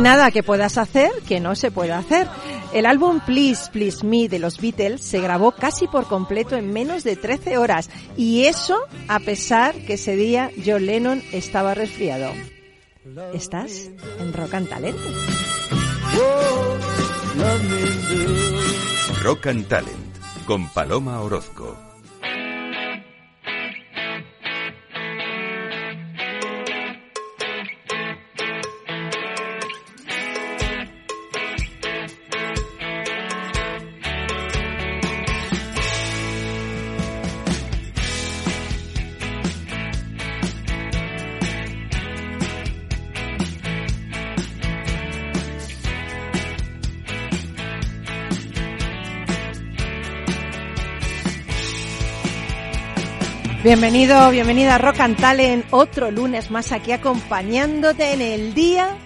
[0.00, 2.28] nada que puedas hacer que no se pueda hacer.
[2.72, 7.04] El álbum Please Please Me de los Beatles se grabó casi por completo en menos
[7.04, 12.30] de 13 horas y eso a pesar que ese día John Lennon estaba resfriado.
[13.34, 14.98] ¿Estás en Rock and Talent?
[19.22, 21.89] Rock and Talent con Paloma Orozco.
[53.80, 58.98] Bienvenido, bienvenida a Rock and Talent, otro lunes más aquí acompañándote en el Día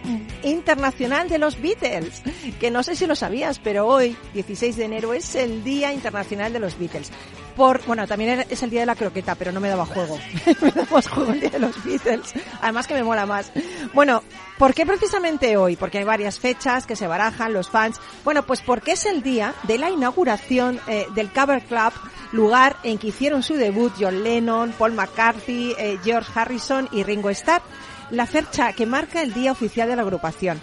[0.43, 2.23] Internacional de los Beatles.
[2.59, 6.53] Que no sé si lo sabías, pero hoy, 16 de enero, es el Día Internacional
[6.53, 7.13] de los Beatles.
[7.57, 10.19] Por, bueno, también es el día de la croqueta, pero no me daba juego.
[10.61, 12.33] me daba juego el día de los Beatles.
[12.61, 13.53] Además que me mola más.
[13.93, 14.23] Bueno,
[14.59, 15.77] ¿por qué precisamente hoy?
[15.77, 18.01] Porque hay varias fechas que se barajan los fans.
[18.25, 21.93] Bueno, pues porque es el día de la inauguración eh, del Cover Club,
[22.33, 27.31] lugar en que hicieron su debut John Lennon, Paul McCartney, eh, George Harrison y Ringo
[27.31, 27.63] Starr.
[28.11, 30.61] La fecha que marca el día oficial de la agrupación.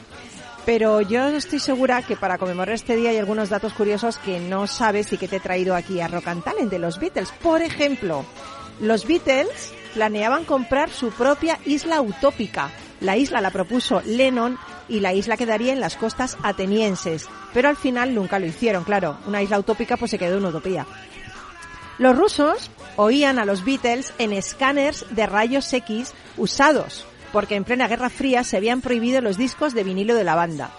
[0.66, 4.68] Pero yo estoy segura que para conmemorar este día hay algunos datos curiosos que no
[4.68, 7.32] sabes y que te he traído aquí a Rock and Talent de los Beatles.
[7.42, 8.24] Por ejemplo,
[8.80, 12.70] los Beatles planeaban comprar su propia isla utópica.
[13.00, 17.28] La isla la propuso Lennon y la isla quedaría en las costas atenienses.
[17.54, 19.18] Pero al final nunca lo hicieron, claro.
[19.26, 20.86] Una isla utópica pues se quedó en utopía.
[21.98, 27.88] Los rusos oían a los Beatles en escáneres de rayos X usados porque en plena
[27.88, 30.72] Guerra Fría se habían prohibido los discos de vinilo de la banda.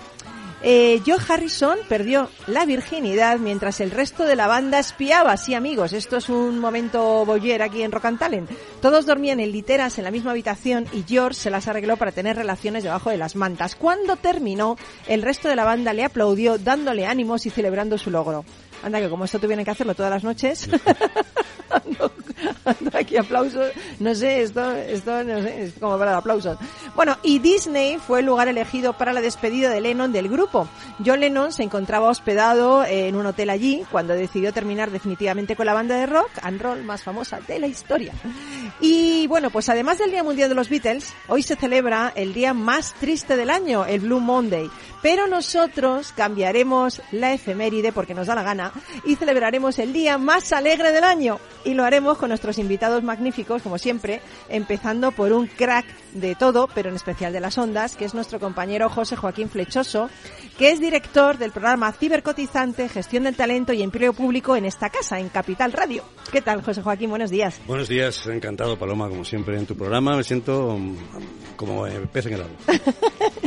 [0.65, 5.37] Eh, Joe Harrison perdió la virginidad mientras el resto de la banda espiaba.
[5.37, 8.49] Sí, amigos, esto es un momento boyer aquí en Rock and.
[8.81, 12.37] Todos dormían en literas en la misma habitación y George se las arregló para tener
[12.37, 13.75] relaciones debajo de las mantas.
[13.75, 14.77] Cuando terminó,
[15.09, 18.45] el resto de la banda le aplaudió dándole ánimos y celebrando su logro.
[18.83, 20.69] Anda, que como esto tuvieron que hacerlo todas las noches.
[21.71, 22.13] ando,
[22.65, 23.73] ando aquí aplausos.
[23.99, 26.59] No sé, esto, esto no sé, es como para aplausos.
[26.95, 30.69] Bueno, y Disney fue el lugar elegido para la despedida de Lennon del grupo.
[31.05, 35.75] John Lennon se encontraba hospedado en un hotel allí cuando decidió terminar definitivamente con la
[35.75, 38.13] banda de rock and roll más famosa de la historia.
[38.81, 42.55] Y bueno, pues además del Día Mundial de los Beatles, hoy se celebra el día
[42.55, 44.71] más triste del año, el Blue Monday.
[45.03, 48.73] Pero nosotros cambiaremos la efeméride porque nos da la gana
[49.05, 51.41] y celebraremos el día más alegre del año.
[51.65, 56.69] Y lo haremos con nuestros invitados magníficos, como siempre, empezando por un crack de todo,
[56.75, 60.09] pero en especial de las ondas, que es nuestro compañero José Joaquín Flechoso,
[60.59, 65.19] que es director del programa Cibercotizante, Gestión del Talento y Empleo Público en esta casa,
[65.19, 66.05] en Capital Radio.
[66.31, 67.11] ¿Qué tal, José Joaquín?
[67.11, 67.61] Buenos días.
[67.67, 70.17] Buenos días, encantado Paloma, como siempre en tu programa.
[70.17, 70.97] Me siento mm,
[71.57, 72.57] como eh, pez en el agua.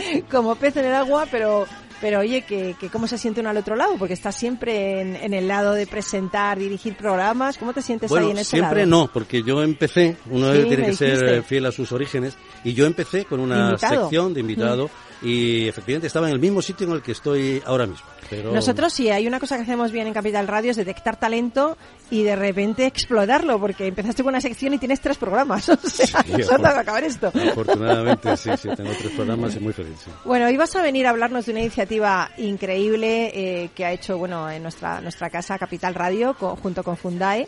[0.31, 1.66] como pez en el agua, pero
[2.01, 5.16] pero oye, que, que cómo se siente uno al otro lado, porque estás siempre en,
[5.16, 7.57] en el lado de presentar, dirigir programas.
[7.57, 8.89] ¿Cómo te sientes Bueno, ahí en ese siempre lado?
[9.05, 11.38] no, porque yo empecé, uno Sí, tiene que ser dijiste.
[11.38, 14.01] eh, fiel a sus orígenes, y yo empecé con una Invitado.
[14.01, 14.89] sección de invitado,
[15.21, 18.05] y efectivamente estaba en el mismo sitio en el que estoy ahora mismo.
[18.30, 21.78] Pero Nosotros sí, hay una cosa que hacemos bien en Capital Radio es detectar talento
[22.09, 25.69] y de repente explotarlo, porque empezaste con una sección y tienes tres programas.
[25.69, 27.27] O sea, Sí, no se afor- va a acabar esto.
[27.27, 29.98] Afortunadamente, sí, sí, tengo tres programas y muy feliz.
[30.04, 30.12] sí.
[30.25, 34.18] Bueno, hoy vas a venir a hablarnos de una iniciativa increíble eh, que ha hecho,
[34.18, 37.48] bueno, en nuestra nuestra casa Capital Radio junto con Fundae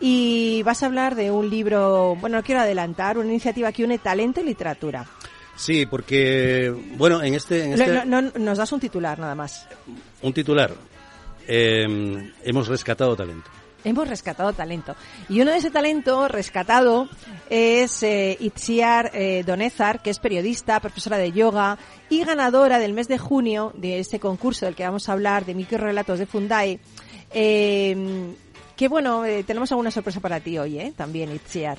[0.00, 3.98] y vas a hablar de un libro, bueno, no quiero adelantar, una iniciativa que une
[3.98, 5.06] talento y literatura.
[5.56, 9.66] Sí, porque, bueno, en este, en este No, no- nos das un titular nada más.
[10.22, 10.72] un titular,
[11.48, 13.50] eh, hemos rescatado talento.
[13.84, 14.96] Hemos rescatado talento.
[15.28, 17.08] Y uno de ese talento rescatado
[17.48, 21.78] es eh, Itziar eh, Donezar, que es periodista, profesora de yoga
[22.10, 25.54] y ganadora del mes de junio de este concurso del que vamos a hablar, de
[25.54, 26.80] microrelatos de Fundae.
[27.32, 28.34] Eh,
[28.76, 30.92] que bueno, eh, tenemos alguna sorpresa para ti hoy, ¿eh?
[30.96, 31.78] También, Itziar.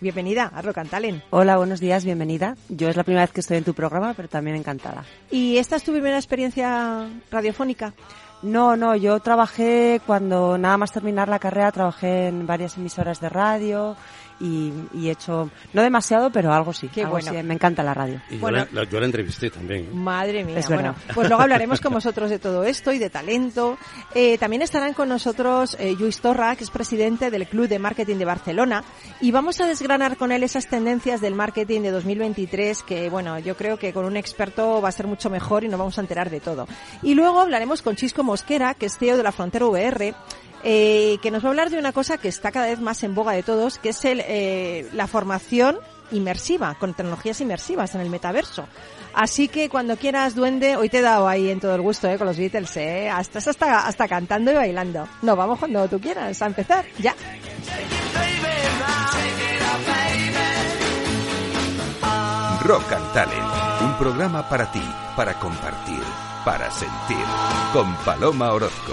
[0.00, 1.24] Bienvenida a Rock and Talent.
[1.30, 2.56] Hola, buenos días, bienvenida.
[2.68, 5.04] Yo es la primera vez que estoy en tu programa, pero también encantada.
[5.30, 7.94] ¿Y esta es tu primera experiencia radiofónica?
[8.42, 13.28] No, no, yo trabajé cuando nada más terminar la carrera, trabajé en varias emisoras de
[13.28, 13.96] radio
[14.40, 16.88] y, y he hecho, no demasiado, pero algo sí.
[16.88, 17.32] Qué algo bueno.
[17.32, 18.20] sí, me encanta la radio.
[18.30, 18.58] Y yo, Bueno.
[18.72, 19.84] la, la- yo la entrevisté también.
[19.84, 19.88] ¿eh?
[19.92, 21.14] Madre mía, Es bueno, verdad.
[21.14, 23.78] pues luego hablaremos con vosotros de todo esto y de talento.
[24.14, 28.16] Eh, también estarán con nosotros eh, Lluís Torra, que es presidente del Club de Marketing
[28.16, 28.84] de Barcelona,
[29.20, 33.56] y vamos a desgranar con él esas tendencias del marketing de 2023 que, bueno, yo
[33.56, 36.30] creo que con un experto va a ser mucho mejor y nos vamos a enterar
[36.30, 36.66] de todo.
[37.02, 40.14] Y luego hablaremos con Chisco Mosquera, que es CEO de la Frontera VR,
[40.64, 43.14] eh, que nos va a hablar de una cosa que está cada vez más en
[43.14, 45.78] boga de todos, que es el, eh, la formación
[46.10, 48.66] inmersiva, con tecnologías inmersivas en el metaverso.
[49.14, 52.18] Así que cuando quieras, duende, hoy te he dado ahí en todo el gusto, ¿eh?
[52.18, 53.10] Con los Beatles, ¿eh?
[53.10, 55.08] Hasta, hasta, hasta cantando y bailando.
[55.22, 56.84] Nos vamos cuando tú quieras, a empezar.
[56.98, 57.14] Ya.
[62.64, 64.82] Rock and Talent, un programa para ti,
[65.16, 66.02] para compartir,
[66.44, 67.24] para sentir,
[67.72, 68.92] con Paloma Orozco.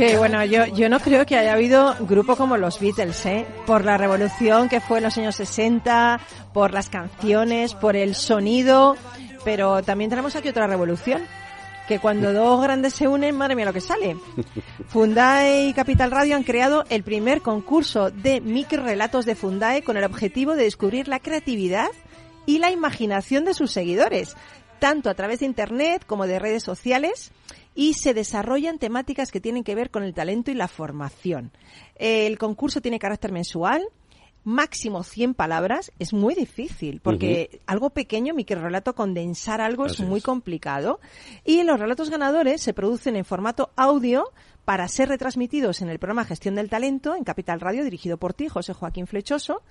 [0.00, 3.46] Que bueno, yo, yo no creo que haya habido grupo como los Beatles, ¿eh?
[3.66, 6.18] Por la revolución que fue en los años 60,
[6.54, 8.96] por las canciones, por el sonido,
[9.44, 11.20] pero también tenemos aquí otra revolución.
[11.86, 14.16] Que cuando dos grandes se unen, madre mía lo que sale.
[14.88, 20.04] Fundae y Capital Radio han creado el primer concurso de microrelatos de Fundae con el
[20.04, 21.90] objetivo de descubrir la creatividad
[22.46, 24.34] y la imaginación de sus seguidores,
[24.78, 27.32] tanto a través de Internet como de redes sociales,
[27.80, 31.50] y se desarrollan temáticas que tienen que ver con el talento y la formación.
[31.94, 33.82] El concurso tiene carácter mensual,
[34.44, 40.24] máximo 100 palabras, es muy difícil, porque algo pequeño, microrelato, condensar algo es muy es.
[40.24, 41.00] complicado.
[41.42, 44.30] Y los relatos ganadores se producen en formato audio
[44.66, 48.48] para ser retransmitidos en el programa Gestión del Talento en Capital Radio, dirigido por ti,
[48.48, 49.62] José Joaquín Flechoso.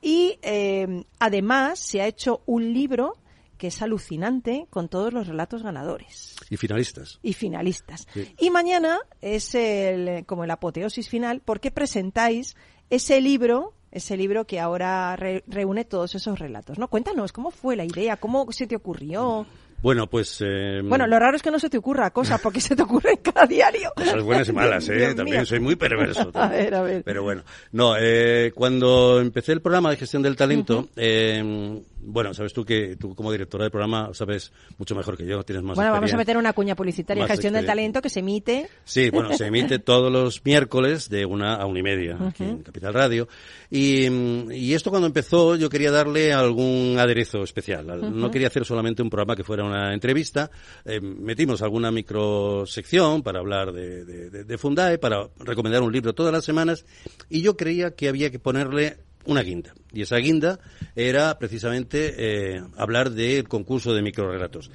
[0.00, 3.14] Y eh, además se ha hecho un libro
[3.58, 7.18] que es alucinante con todos los relatos ganadores Y finalistas.
[7.22, 8.06] y finalistas.
[8.12, 8.34] Sí.
[8.38, 12.56] Y mañana es el, como el apoteosis final porque presentáis
[12.90, 16.88] ese libro, ese libro que ahora re- reúne todos esos relatos, ¿no?
[16.88, 18.16] Cuéntanos, ¿cómo fue la idea?
[18.16, 19.46] ¿Cómo se te ocurrió?
[19.82, 20.38] Bueno, pues...
[20.40, 23.10] eh, Bueno, lo raro es que no se te ocurra cosas porque se te ocurre
[23.12, 23.92] en cada diario.
[23.94, 24.94] Cosas buenas y malas, ¿eh?
[24.96, 25.46] Dios También mío.
[25.46, 26.30] soy muy perverso.
[26.34, 27.02] A ver, a ver.
[27.04, 27.42] Pero bueno,
[27.72, 32.96] no, eh, cuando empecé el programa de gestión del talento, eh, bueno, sabes tú que
[32.96, 36.16] tú como directora del programa sabes mucho mejor que yo, tienes más Bueno, vamos a
[36.16, 37.26] meter una cuña publicitaria.
[37.26, 38.68] Gestión del talento que se emite.
[38.84, 42.62] Sí, bueno, se emite todos los miércoles de una a una y media aquí en
[42.62, 43.28] Capital Radio.
[43.70, 44.06] Y,
[44.52, 47.90] y esto cuando empezó yo quería darle algún aderezo especial.
[47.90, 50.50] Al- No quería hacer solamente un programa que fuera una entrevista.
[50.84, 56.14] Eh, metimos alguna microsección para hablar de, de, de- de Fundae, para recomendar un libro
[56.14, 56.84] todas las semanas.
[57.28, 59.74] Y yo creía que había que ponerle una guinda.
[59.92, 60.58] Y esa guinda
[60.94, 64.70] era precisamente eh, hablar del concurso de microrelatos.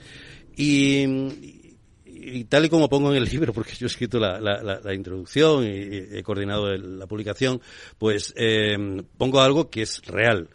[0.56, 1.06] Y,
[2.50, 6.24] tal y como pongo en el libro, porque yo he escrito la, introducción y, he
[6.24, 7.62] coordinado la publicación,
[7.98, 8.78] pues eh,
[9.18, 10.50] pongo algo que es real.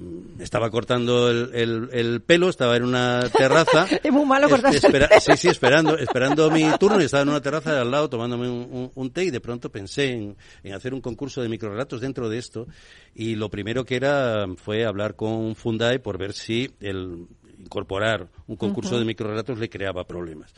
[0.00, 3.86] Mm, Estaba cortando el, el- el pelo, estaba en una terraza.
[4.04, 5.20] Es muy malo Es- cortarse el espera- pelo.
[5.20, 8.48] Sí, sí, esperando, esperando mi turno y estaba en una terraza de al lado tomándome
[8.48, 12.00] un, un- un té y de pronto pensé en, en hacer un concurso de microrelatos
[12.00, 12.66] dentro de esto
[13.14, 17.26] y lo primero que era fue hablar con Fundae por ver si el
[17.58, 20.54] incorporar un concurso de microrelatos le creaba problemas.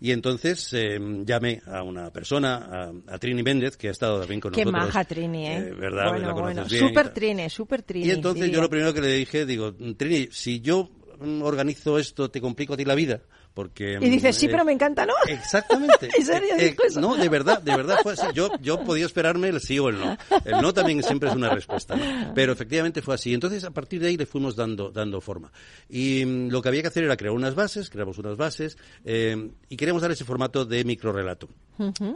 [0.00, 4.40] Y entonces eh, llamé a una persona, a, a Trini Méndez, que ha estado también
[4.40, 4.86] con Qué nosotros.
[4.86, 5.72] maja Trini, ¿eh?
[5.78, 6.08] ¿Verdad?
[6.10, 6.64] Bueno, La bueno.
[6.68, 7.08] bien Super.
[7.14, 8.06] Trini, super Trini.
[8.06, 12.30] Y entonces yo lo primero que le dije, digo, Trini, si yo mm, organizo esto
[12.30, 13.22] te complico a ti la vida,
[13.54, 13.98] porque...
[14.00, 15.14] Y dices, sí, eh, pero me encanta, ¿no?
[15.28, 16.10] Exactamente.
[16.18, 17.00] ¿En serio Eh, dijo eso?
[17.00, 18.26] No, de verdad, de verdad fue así.
[18.34, 20.18] Yo, yo podía esperarme el sí o el no.
[20.44, 22.34] El no también siempre es una respuesta, ¿no?
[22.34, 23.32] Pero efectivamente fue así.
[23.32, 25.52] Entonces, a partir de ahí le fuimos dando, dando forma.
[25.88, 29.50] Y mm, lo que había que hacer era crear unas bases, creamos unas bases, eh,
[29.68, 31.48] y queríamos dar ese formato de microrelato.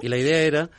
[0.01, 0.71] Y la idea era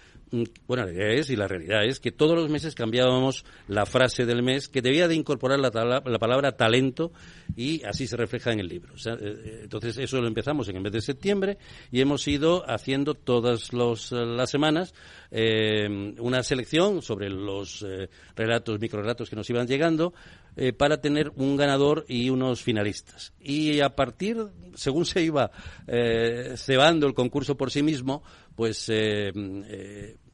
[0.67, 4.25] bueno, la idea es y la realidad es que todos los meses cambiábamos la frase
[4.25, 5.69] del mes que debía de incorporar la,
[6.05, 7.11] la palabra talento
[7.55, 8.93] y así se refleja en el libro.
[8.93, 11.57] Eh, eh, entonces eso lo empezamos en el mes de septiembre
[11.91, 14.93] y hemos ido haciendo todas los, eh, las semanas
[15.31, 17.85] una selección sobre los
[18.35, 20.11] relatos, microrelatos que nos iban llegando
[20.55, 23.33] eh, para tener un ganador y unos finalistas.
[23.39, 24.37] Y a partir,
[24.75, 25.51] según se iba
[25.87, 28.23] eh, cebando el concurso por sí mismo,
[28.55, 29.31] pues eh,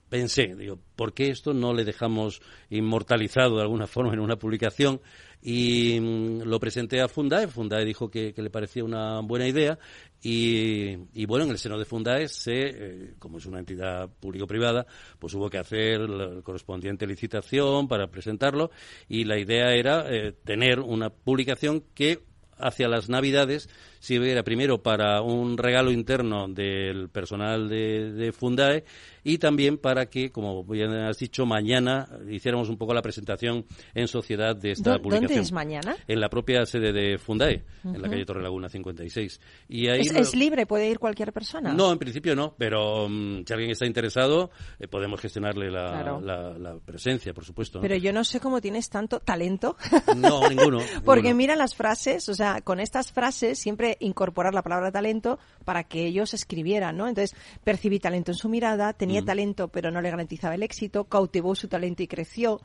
[0.09, 5.01] pensé, digo, ¿por qué esto no le dejamos inmortalizado de alguna forma en una publicación?
[5.47, 9.77] Y mm, lo presenté a Fundae, Fundae dijo que, que le parecía una buena idea
[10.19, 14.87] y, y bueno, en el seno de Fundae, se, eh, como es una entidad público-privada,
[15.19, 18.71] pues hubo que hacer la correspondiente licitación para presentarlo
[19.07, 22.23] y la idea era eh, tener una publicación que
[22.57, 23.69] hacia las Navidades
[24.05, 28.83] sirviera primero para un regalo interno del personal de, de Fundae
[29.23, 34.07] y también para que, como bien has dicho, mañana hiciéramos un poco la presentación en
[34.07, 35.27] sociedad de esta ¿Dó- publicación.
[35.29, 35.95] ¿Dónde es mañana?
[36.07, 39.41] En la propia sede de Fundae, en la calle Torre Laguna 56.
[39.69, 40.67] Y ahí ¿Es, lo- es libre?
[40.67, 41.73] ¿Puede ir cualquier persona?
[41.73, 46.21] no, en principio no, pero mm, si alguien está interesado, eh, podemos gestionarle la, Claro.
[46.21, 47.79] la- la presencia, por supuesto.
[47.79, 47.81] ¿no?
[47.81, 49.75] Pero yo no sé cómo tienes tanto talento.
[50.15, 50.79] No, ninguno.
[51.03, 51.37] Porque ninguno.
[51.37, 56.05] mira las frases, o sea, con estas frases siempre incorporar la palabra talento para que
[56.05, 57.07] ellos escribieran, ¿no?
[57.07, 59.25] Entonces, percibí talento en su mirada, tenía Mm.
[59.25, 62.61] talento pero no le garantizaba el éxito, cautivó su talento y creció,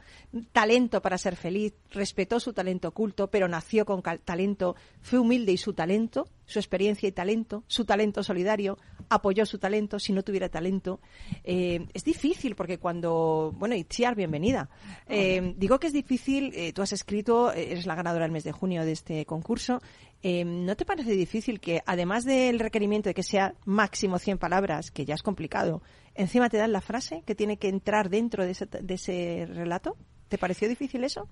[0.53, 5.57] talento para ser feliz, respetó su talento oculto, pero nació con talento, fue humilde y
[5.57, 8.77] su talento, su experiencia y talento, su talento solidario,
[9.09, 11.01] apoyó su talento si no tuviera talento.
[11.45, 14.69] Eh, es difícil porque cuando, bueno, Itziar, bienvenida.
[15.09, 18.45] Eh, digo que es difícil, eh, tú has escrito, eh, eres la ganadora del mes
[18.45, 19.81] de junio de este concurso.
[20.23, 24.91] Eh, ¿No te parece difícil que, además del requerimiento de que sea máximo 100 palabras,
[24.91, 25.83] que ya es complicado,
[26.15, 29.97] encima te dan la frase que tiene que entrar dentro de ese, de ese relato?
[30.29, 31.29] ¿Te pareció difícil eso?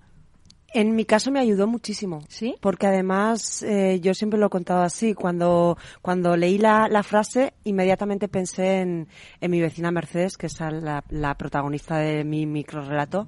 [0.75, 2.21] En mi caso me ayudó muchísimo.
[2.29, 2.55] ¿Sí?
[2.61, 7.55] Porque además, eh, yo siempre lo he contado así, cuando, cuando leí la, la frase,
[7.65, 9.09] inmediatamente pensé en,
[9.41, 13.27] en mi vecina Mercedes, que es la, la protagonista de mi microrelato.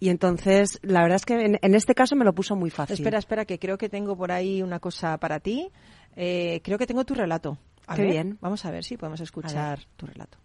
[0.00, 2.94] Y entonces, la verdad es que en, en este caso me lo puso muy fácil.
[2.94, 5.70] Espera, espera, que creo que tengo por ahí una cosa para ti.
[6.16, 7.56] Eh, creo que tengo tu relato.
[7.86, 8.38] A Qué ver, bien.
[8.40, 10.38] Vamos a ver si podemos escuchar tu relato.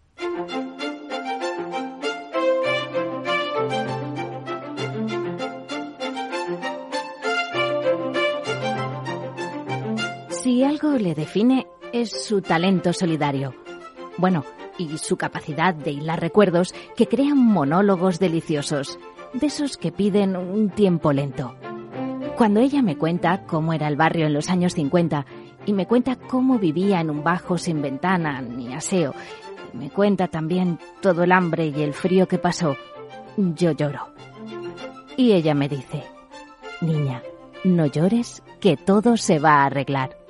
[10.46, 13.56] Si algo le define es su talento solidario.
[14.20, 14.46] Bueno,
[14.78, 19.00] y su capacidad de hilar recuerdos que crean monólogos deliciosos,
[19.34, 21.56] de esos que piden un tiempo lento.
[22.38, 25.26] Cuando ella me cuenta cómo era el barrio en los años 50
[25.66, 29.16] y me cuenta cómo vivía en un bajo sin ventana ni aseo,
[29.74, 32.78] y me cuenta también todo el hambre y el frío que pasó,
[33.36, 34.10] yo lloro.
[35.18, 36.04] Y ella me dice,
[36.82, 37.24] niña,
[37.64, 40.24] no llores, que todo se va a arreglar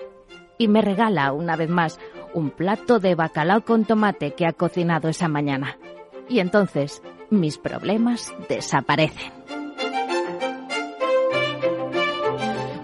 [0.57, 1.99] y me regala una vez más
[2.33, 5.77] un plato de bacalao con tomate que ha cocinado esa mañana.
[6.27, 9.33] Y entonces mis problemas desaparecen.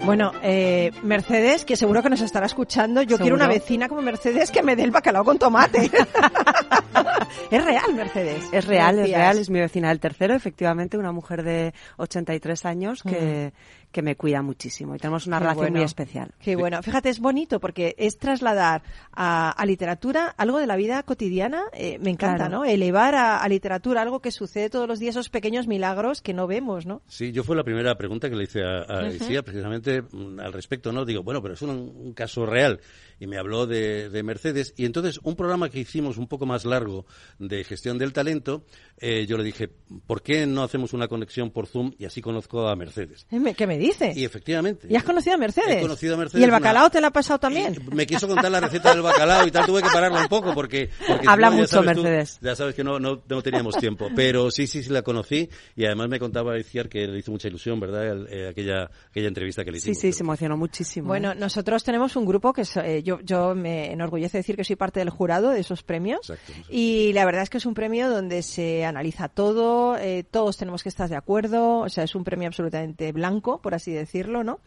[0.03, 4.49] Bueno, eh, Mercedes, que seguro que nos estará escuchando, yo quiero una vecina como Mercedes
[4.49, 5.91] que me dé el bacalao con tomate.
[7.51, 8.45] es real, Mercedes.
[8.51, 13.03] Es real, es real, es mi vecina del tercero, efectivamente, una mujer de 83 años
[13.03, 13.53] que,
[13.91, 15.75] que me cuida muchísimo y tenemos una Qué relación bueno.
[15.77, 16.31] muy especial.
[16.39, 16.81] Qué bueno.
[16.81, 21.63] Fíjate, es bonito porque es trasladar a, a literatura algo de la vida cotidiana.
[21.73, 22.59] eh, me encanta, Claro.
[22.59, 22.65] ¿no?
[22.65, 26.47] Elevar a, a literatura algo que sucede todos los días, esos pequeños milagros que no
[26.47, 27.01] vemos, ¿no?
[27.07, 30.53] Sí, yo fue la primera pregunta que le hice a, a Isia, precisamente mm, al
[30.53, 31.05] respecto, ¿no?
[31.05, 32.79] Digo, bueno, pero es un, un caso real.
[33.19, 34.73] Y me habló de, de Mercedes.
[34.77, 37.05] Y entonces, un programa que hicimos un poco más largo
[37.37, 38.63] de gestión del talento,
[38.97, 39.69] eh, yo le dije,
[40.07, 43.27] ¿por qué no hacemos una conexión por Zoom y así conozco a Mercedes?
[43.31, 44.15] Me- ¿Qué me dices?
[44.15, 44.87] Y efectivamente.
[44.89, 45.77] ¿Y has conocido a Mercedes?
[45.77, 46.39] He conocido a Mercedes.
[46.41, 47.75] ¿Y el una- bacalao te lo ha pasado también?
[47.91, 50.53] Y me quiso contar la receta del bacalao y tal, tuve que pararla un poco
[50.53, 50.89] porque...
[51.07, 52.39] porque Habla no, mucho, sabes tú, Mercedes.
[52.41, 55.85] ya sabes que no, no, no teníamos tiempo, pero sí, sí, sí la conocí y
[55.85, 58.07] además me contaba Iciar que le hizo mucha ilusión, ¿verdad?
[58.07, 60.01] El- eh, aquella, aquella entrevista que le Sí, hicimos.
[60.01, 61.07] sí, se emocionó muchísimo.
[61.07, 61.35] Bueno, ¿eh?
[61.35, 64.99] nosotros tenemos un grupo que es, eh, yo, yo me enorgullece decir que soy parte
[64.99, 66.29] del jurado de esos premios.
[66.29, 66.53] Exacto.
[66.69, 70.83] Y la verdad es que es un premio donde se analiza todo, eh, todos tenemos
[70.83, 74.59] que estar de acuerdo, o sea, es un premio absolutamente blanco, por así decirlo, ¿no?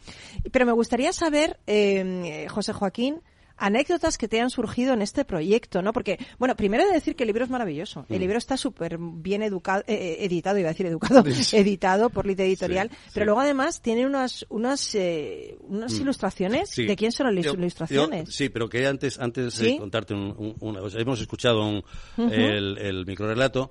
[0.52, 3.20] Pero me gustaría saber, eh, José Joaquín,
[3.56, 5.92] anécdotas que te han surgido en este proyecto, ¿no?
[5.92, 8.04] Porque, bueno, primero he de decir que el libro es maravilloso.
[8.08, 8.20] El Mm.
[8.20, 12.44] libro está súper bien educado, eh, eh, editado, iba a decir educado, editado por Lite
[12.44, 13.26] Editorial, Sí, pero sí.
[13.26, 16.00] luego además tiene unas, unas, eh, unas Mm.
[16.02, 16.68] ilustraciones.
[16.70, 16.84] Sí.
[16.84, 18.24] ¿De quién son las Yo- ilustraciones?
[18.26, 21.84] yo- sí, pero que antes, antes de contarte un- un- una cosa, hemos escuchado un-
[22.32, 23.70] el, el microrelato,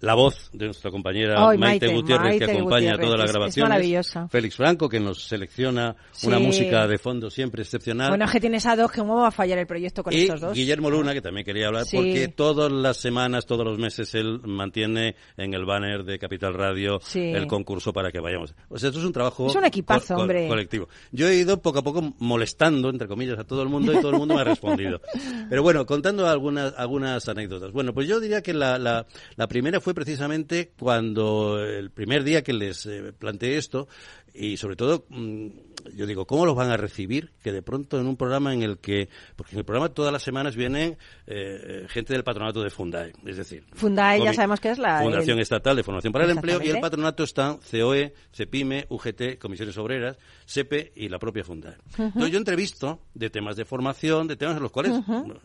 [0.00, 3.32] la voz de nuestra compañera Ay, Maite, Maite, Gutiérrez, Maite que acompaña Gutiérrez, es- es
[3.32, 3.68] grabaciones.
[3.70, 4.28] maravillosa.
[4.28, 6.42] Félix Franco, que nos selecciona una Sí.
[6.44, 8.10] música de fondo siempre excepcional.
[8.10, 10.22] Bueno, es que tienes a dos, que cómo va a fallar el proyecto con y
[10.22, 10.52] estos dos.
[10.54, 11.96] Guillermo Luna, que también quería hablar, Sí.
[11.96, 16.98] porque todas las semanas, todos los meses, él mantiene en el banner de Capital Radio
[17.02, 17.20] Sí.
[17.20, 18.54] el concurso para que vayamos.
[18.68, 20.48] O sea, esto es un trabajo Es un equipazo, co- co- hombre.
[20.48, 20.88] colectivo.
[21.12, 24.10] Yo he ido poco a poco molestando, entre comillas, a todo el mundo y todo
[24.10, 24.44] el mundo me ha
[24.94, 25.00] respondido.
[25.48, 27.72] Pero bueno, contando algunas, algunas anécdotas.
[27.72, 32.42] Bueno, pues yo diría que la, la, la primera fue precisamente cuando el primer día
[32.42, 33.88] que les eh, planteé esto
[34.34, 35.46] y sobre todo, mm,
[35.94, 37.32] yo digo, ¿cómo los van a recibir?
[37.42, 40.22] Que de pronto en un programa en el que, porque en el programa todas las
[40.22, 44.78] semanas vienen eh, gente del patronato de Fundae, es decir, Fundae ya sabemos que es
[44.78, 45.00] la...
[45.02, 49.38] Fundación el- Estatal de Formación para el Empleo y el patronato están COE, CEPIME, UGT,
[49.38, 51.76] Comisiones Obreras, SEPE y la propia Fundae.
[51.96, 54.92] Entonces yo entrevisto de temas de formación, de temas en los cuales,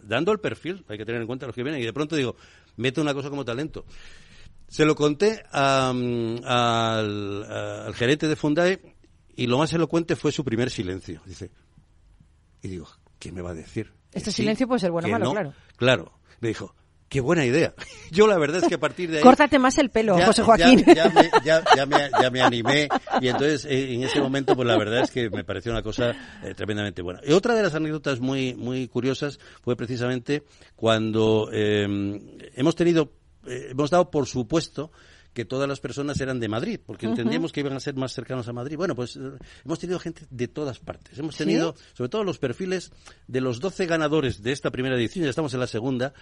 [0.04, 2.36] dando el perfil, hay que tener en cuenta los que vienen, y de pronto digo,
[2.76, 3.86] mete una cosa como talento.
[4.72, 8.80] Se lo conté a, mm, al, a- al gerente de Fundae
[9.36, 11.22] y lo más elocuente fue su primer silencio.
[11.26, 11.52] Dice,
[12.62, 12.88] y digo,
[13.20, 13.92] ¿qué me va a decir?
[14.14, 15.32] Este sí, silencio puede ser bueno o malo, no.
[15.34, 15.54] claro.
[15.76, 16.12] Claro.
[16.40, 16.74] Me dijo,
[17.10, 17.74] qué buena idea.
[18.12, 19.24] Yo la verdad es que a partir de ahí...
[19.24, 20.86] Córtate más el pelo, Ya- José Joaquín.
[20.96, 22.88] Ya, me, ya- ya me, ya me animé
[23.20, 26.12] y entonces eh, en ese momento pues la verdad es que me pareció una cosa
[26.44, 27.20] eh, tremendamente buena.
[27.28, 30.44] Y otra de las anécdotas muy muy curiosas fue precisamente
[30.78, 31.88] cuando eh,
[32.56, 33.12] hemos tenido,
[33.46, 34.92] eh, hemos dado por supuesto
[35.34, 38.48] que todas las personas eran de Madrid, porque entendíamos que iban a ser más cercanos
[38.48, 38.76] a Madrid.
[38.76, 39.20] Bueno, pues eh,
[39.64, 41.18] hemos tenido gente de todas partes.
[41.18, 41.46] Hemos ¿Sí?
[41.46, 42.92] tenido, sobre todo los perfiles
[43.28, 46.14] de los 12 ganadores de esta primera edición, ya estamos en la segunda,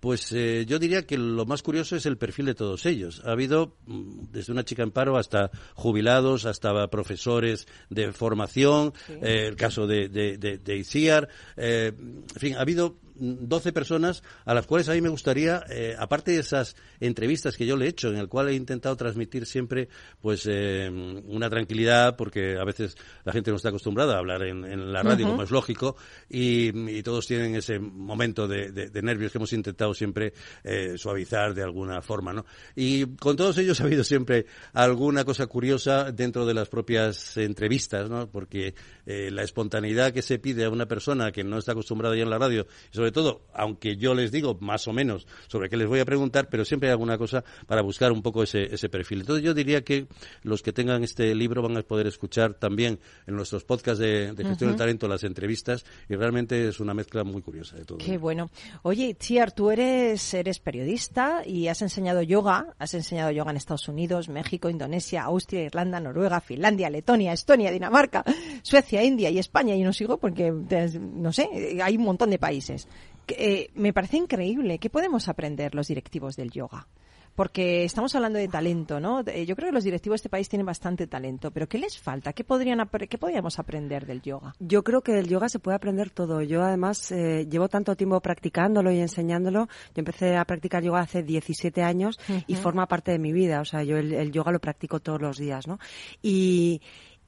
[0.00, 3.22] pues eh, yo diría que lo más curioso es el perfil de todos ellos.
[3.24, 9.46] Ha habido mm, desde una chica en paro hasta jubilados, hasta profesores de formación, eh,
[9.48, 14.66] el caso de, de, de, de ICIAR, en fin, ha habido 12 personas a las
[14.66, 18.08] cuales a mí me gustaría, eh, aparte de esas entrevistas que yo le he hecho,
[18.08, 19.88] en el cual he intentado transmitir siempre
[20.20, 20.88] pues eh,
[21.26, 25.02] una tranquilidad, porque a veces la gente no está acostumbrada a hablar en, en la
[25.02, 25.96] radio, como es lógico,
[26.28, 30.32] y, y todos tienen ese momento de, de- de nervios que hemos intentado siempre
[30.64, 32.44] eh, suavizar de alguna forma, ¿no?
[32.74, 38.08] Y con todos ellos ha habido siempre alguna cosa curiosa dentro de las propias entrevistas,
[38.08, 38.30] ¿no?
[38.30, 38.74] Porque
[39.06, 42.38] la espontaneidad que se pide a una persona que no está acostumbrada ya en la
[42.38, 46.00] radio, y sobre todo, aunque yo les digo más o menos sobre qué les voy
[46.00, 49.20] a preguntar, pero siempre hay alguna cosa para buscar un poco ese, ese perfil.
[49.20, 50.06] Entonces yo diría que
[50.42, 54.44] los que tengan este libro van a poder escuchar también en nuestros podcasts de, de
[54.44, 57.98] gestión del talento las entrevistas y realmente es una mezcla muy curiosa de todo.
[57.98, 58.50] Qué bueno.
[58.82, 62.74] Oye, Chiar, tú eres, eres periodista y has enseñado yoga.
[62.78, 68.22] Has enseñado yoga en Estados Unidos, México, Indonesia, Austria, Irlanda, Noruega, Finlandia, Letonia, Estonia, Dinamarca,
[68.62, 69.74] Suecia, India y España.
[69.74, 71.48] Y no sigo porque, no sé,
[71.82, 72.88] hay un montón de países.
[73.36, 74.78] Eh, me parece increíble.
[74.78, 76.86] ¿Qué podemos aprender los directivos del yoga?
[77.34, 79.22] Porque estamos hablando de talento, ¿no?
[79.22, 82.32] Yo creo que los directivos de este país tienen bastante talento, pero ¿qué les falta?
[82.32, 84.56] ¿Qué, podrían, qué podríamos aprender del yoga?
[84.58, 86.42] Yo creo que del yoga se puede aprender todo.
[86.42, 89.68] Yo además eh, llevo tanto tiempo practicándolo y enseñándolo.
[89.94, 93.60] Yo empecé a practicar yoga hace 17 años y forma parte de mi vida.
[93.60, 95.78] O sea, yo el, el yoga lo practico todos los días, ¿no?
[96.20, 96.80] Y,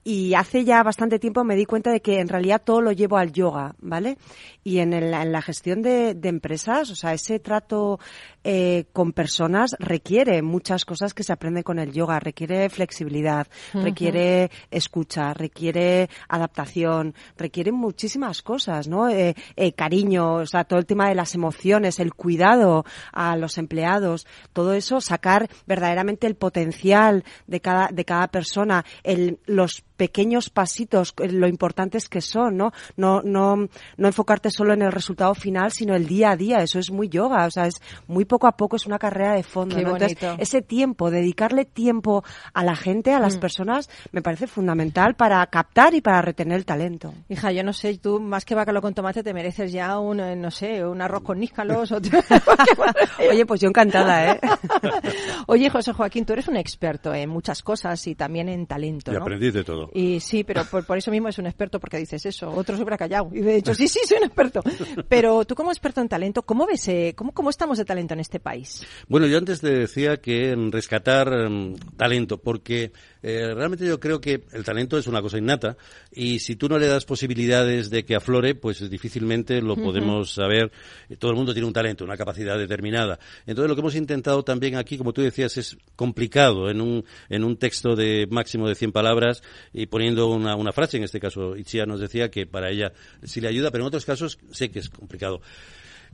[0.03, 3.19] y hace ya bastante tiempo me di cuenta de que en realidad todo lo llevo
[3.19, 4.17] al yoga, ¿vale?
[4.65, 7.99] Y en, el- en la gestión de, de empresas, o sea, ese trato
[8.43, 12.19] eh, con personas requiere muchas cosas que se aprenden con el yoga.
[12.21, 19.09] Requiere flexibilidad, requiere escucha, requiere adaptación, requiere muchísimas cosas, ¿no?
[19.11, 23.59] Eh, eh, cariño, o sea, todo el tema de las emociones, el cuidado a los
[23.59, 30.49] empleados, todo eso, sacar verdaderamente el potencial de cada, de cada persona, el, los pequeños
[30.49, 32.73] pasitos, eh, lo importantes que son, ¿no?
[32.97, 36.63] No, no, no enfocarte solo en el resultado final, sino el día a día.
[36.63, 37.75] Eso es muy yoga, o sea, es
[38.07, 39.91] muy poco a poco, es una carrera de fondo, Qué ¿no?
[39.97, 43.41] Entonces, ese tiempo, dedicarle tiempo a la gente, a las Mm.
[43.41, 47.13] personas, me parece fundamental para captar y para retener el talento.
[47.29, 50.35] Hija, yo no sé, tú más que bacalao con tomate te mereces ya un, eh,
[50.35, 51.93] no sé, un arroz con níscalos.
[51.93, 52.01] o-
[53.31, 54.41] Oye, pues yo encantada, ¿eh?
[55.47, 59.15] Oye, José Joaquín, tú eres un experto en muchas cosas y también en talento, Y
[59.17, 59.21] ¿no?
[59.23, 59.90] aprendí de todo.
[59.93, 62.51] Y sí, pero por, por, eso mismo es un experto porque dices eso.
[62.51, 63.31] Otro se hubiera callado.
[63.33, 64.63] Y de hecho, sí, sí, soy un experto.
[65.09, 68.21] Pero tú como experto en talento, ¿cómo ves, eh, cómo, cómo estamos de talento en
[68.21, 68.87] este país?
[69.09, 74.45] Bueno, yo antes te decía que rescatar um, talento, porque eh, realmente yo creo que
[74.53, 75.77] el talento es una cosa innata
[76.13, 80.71] y si tú no le das posibilidades de que aflore, pues difícilmente lo podemos saber.
[81.19, 83.19] Todo el mundo tiene un talento, una capacidad determinada.
[83.47, 87.45] Entonces lo que hemos intentado también aquí, como tú decías, es complicado en un, en
[87.45, 91.57] un texto de máximo de 100 palabras y poniendo una, una frase, en este caso
[91.57, 94.79] Ichia nos decía que para ella sí le ayuda, pero en otros casos sé que
[94.79, 95.41] es complicado.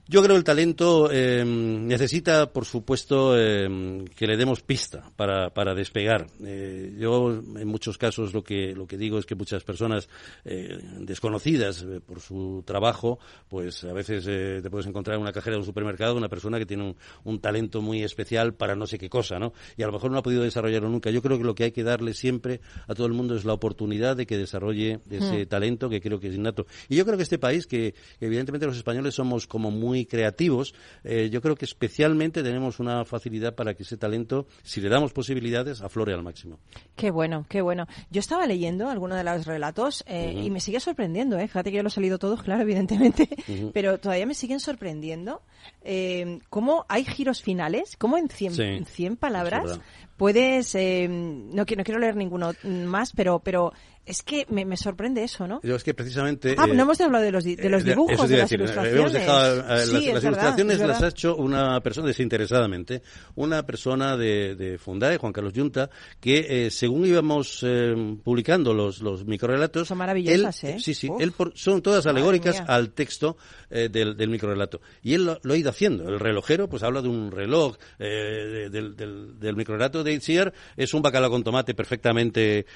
[0.08, 5.50] Yo creo que el talento eh, necesita, por supuesto, eh, que le demos pista para,
[5.50, 6.28] para despegar.
[6.44, 10.08] Eh, yo, en muchos casos, lo que, lo que digo es que muchas personas
[10.44, 15.32] eh, desconocidas eh, por su trabajo, pues a veces eh, te puedes encontrar en una
[15.32, 18.86] cajera de un supermercado una persona que tiene un, un, talento muy especial para no
[18.86, 19.52] sé qué cosa, ¿no?
[19.76, 21.10] Y a lo mejor no ha podido desarrollarlo nunca.
[21.10, 23.54] Yo creo que lo que hay que darle siempre a todo el mundo es la
[23.54, 25.48] oportunidad de que desarrolle ese mm.
[25.48, 26.64] talento que creo que es innato.
[26.88, 30.74] Y yo creo que este país, que evidentemente los españoles somos como muy muy creativos,
[31.04, 35.12] eh, yo creo que especialmente tenemos una facilidad para que ese talento, si le damos
[35.12, 36.58] posibilidades, aflore al máximo.
[36.94, 37.86] Qué bueno, qué bueno.
[38.10, 40.44] Yo estaba leyendo algunos de los relatos eh, uh -huh.
[40.44, 41.48] y me sigue sorprendiendo, ¿eh?
[41.48, 43.70] fíjate que yo lo he salido todos, claro, evidentemente, uh -huh.
[43.72, 45.40] pero todavía me siguen sorprendiendo
[45.82, 49.80] eh, cómo hay giros finales, cómo en 100, sí, en 100 palabras
[50.16, 53.72] puedes, no, quiero, no quiero leer ninguno más, pero, pero
[54.06, 55.60] es que me, me, sorprende eso, ¿no?
[55.64, 56.54] Yo es que precisamente...
[56.56, 59.12] Ah, eh, no hemos hablado de los, de los dibujos, de las decir, ilustraciones.
[59.12, 63.02] Dejado, eh, sí, las, las ilustraciones las ha hecho una persona desinteresadamente,
[63.34, 65.90] una persona de, de Fundae, Juan Carlos Yunta,
[66.20, 69.88] que eh, según íbamos eh, publicando los, los microrelatos...
[69.88, 70.78] Son maravillosas, él, ¿eh?
[70.78, 73.36] Sí, sí, él por, son todas alegóricas al texto
[73.70, 74.80] eh, del, del microrelato.
[75.02, 76.08] Y él lo, lo, ha ido haciendo.
[76.08, 81.02] El relojero, pues habla de un reloj, del, del, del microrelato de Itziar, es un
[81.02, 82.66] bacalao con tomate perfectamente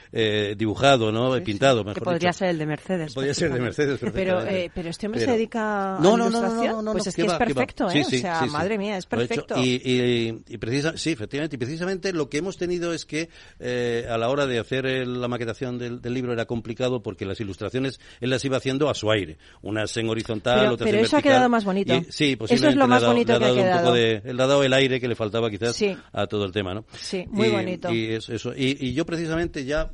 [0.56, 1.19] dibujado, ¿no?
[1.28, 1.34] ¿No?
[1.34, 2.38] Sí, pintado, mejor Que podría dicho.
[2.38, 3.14] ser el de Mercedes.
[3.14, 5.32] Podría ser el de Mercedes, Pero, eh, pero este hombre pero...
[5.32, 6.66] se dedica a no, no, ilustración.
[6.66, 8.04] No, no, no, pues es que va, es perfecto, ¿eh?
[8.04, 9.56] Sí, o sea, madre mía, es perfecto.
[9.58, 11.56] Y, y, y precisa, sí, efectivamente.
[11.56, 13.28] Y precisamente lo que hemos tenido es que
[13.58, 17.24] eh, a la hora de hacer el, la maquetación del, del, libro era complicado porque
[17.24, 19.38] las ilustraciones él las iba haciendo a su aire.
[19.62, 21.32] Unas en horizontal, pero, otras pero en eso vertical.
[21.32, 21.94] ha quedado más bonito.
[21.94, 23.96] Y, sí, Eso es lo más dado, bonito que ha quedado.
[23.96, 25.96] Él ha dado el aire que le faltaba quizás sí.
[26.12, 26.84] a todo el tema, ¿no?
[26.98, 27.88] Sí, muy bonito.
[27.88, 28.52] Eso, eso.
[28.56, 29.90] Y yo precisamente ya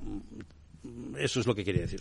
[1.19, 2.01] eso es lo que quería decir.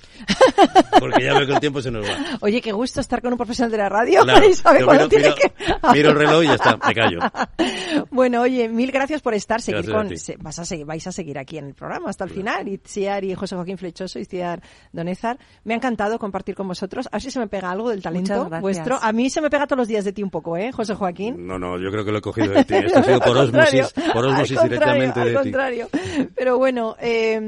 [0.99, 2.37] Porque ya veo que el tiempo se nos va.
[2.41, 4.23] Oye, qué gusto estar con un profesional de la radio.
[4.23, 5.51] Claro, y sabe miro, tiene miro, que...
[5.93, 7.19] miro, el reloj y ya está, me callo.
[8.11, 9.61] bueno, oye, mil gracias por estar.
[9.61, 12.23] Seguir con, a se, vas a seguir, vais a seguir aquí en el programa hasta
[12.23, 12.67] el final.
[12.67, 15.37] Itziar y José Joaquín Flechoso, Itziar Donezar.
[15.63, 17.07] Me ha encantado compartir con vosotros.
[17.07, 18.97] A ver si se me pega algo del talento vuestro.
[19.01, 21.45] A mí se me pega todos los días de ti un poco, ¿eh, José Joaquín?
[21.45, 22.75] No, no, yo creo que lo he cogido de ti.
[22.75, 25.87] Esto ha sido por osmosis, por osmosis directamente al de contrario.
[25.91, 26.29] ti.
[26.35, 27.39] Pero bueno, eh,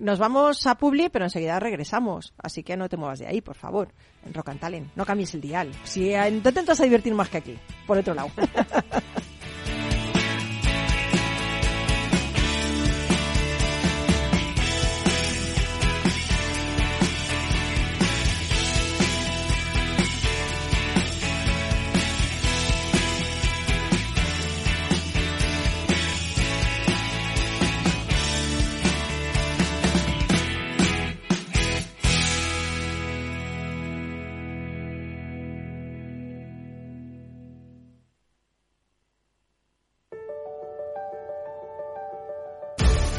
[0.00, 2.32] nos vamos a Publi, pero enseguida regresamos.
[2.36, 3.92] Así que no te muevas de ahí, por favor.
[4.26, 4.90] En Rock and Talent.
[4.96, 5.70] No cambies el dial.
[5.84, 7.56] Si no te intentas a divertir más que aquí.
[7.86, 8.28] Por otro lado.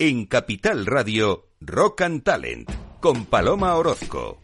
[0.00, 4.38] En Capital Radio Rock and Talent con Paloma Orozco.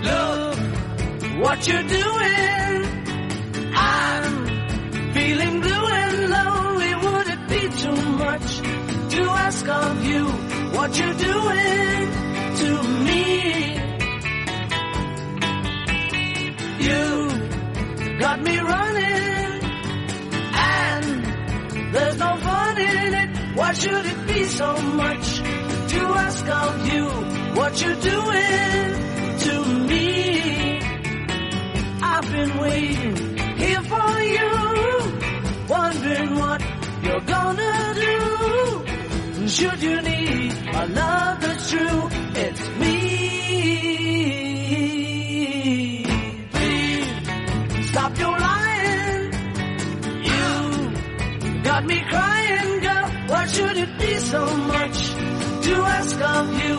[0.00, 0.56] Look
[1.42, 2.84] what you're doing.
[3.76, 6.94] I'm feeling blue and lonely.
[7.04, 8.60] Would it be too much
[9.14, 10.24] to ask of you
[10.72, 12.23] what you're doing
[12.64, 12.72] to
[13.06, 13.24] me?
[16.86, 17.04] You
[18.18, 19.52] got me running,
[20.72, 21.04] and
[21.94, 23.30] there's no fun in it.
[23.58, 24.70] Why should it be so
[25.02, 25.26] much
[25.92, 27.04] to ask of you
[27.58, 28.86] what you're doing
[29.46, 29.54] to
[29.90, 30.80] me?
[32.12, 33.23] I've been waiting
[39.54, 42.94] Should you need a love that's true, it's me.
[46.50, 49.32] Please stop your lying.
[50.24, 50.42] You
[51.62, 53.08] got me crying, girl.
[53.28, 55.14] Why should it be so much
[55.66, 56.76] to ask of you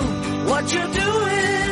[0.50, 1.65] what you're doing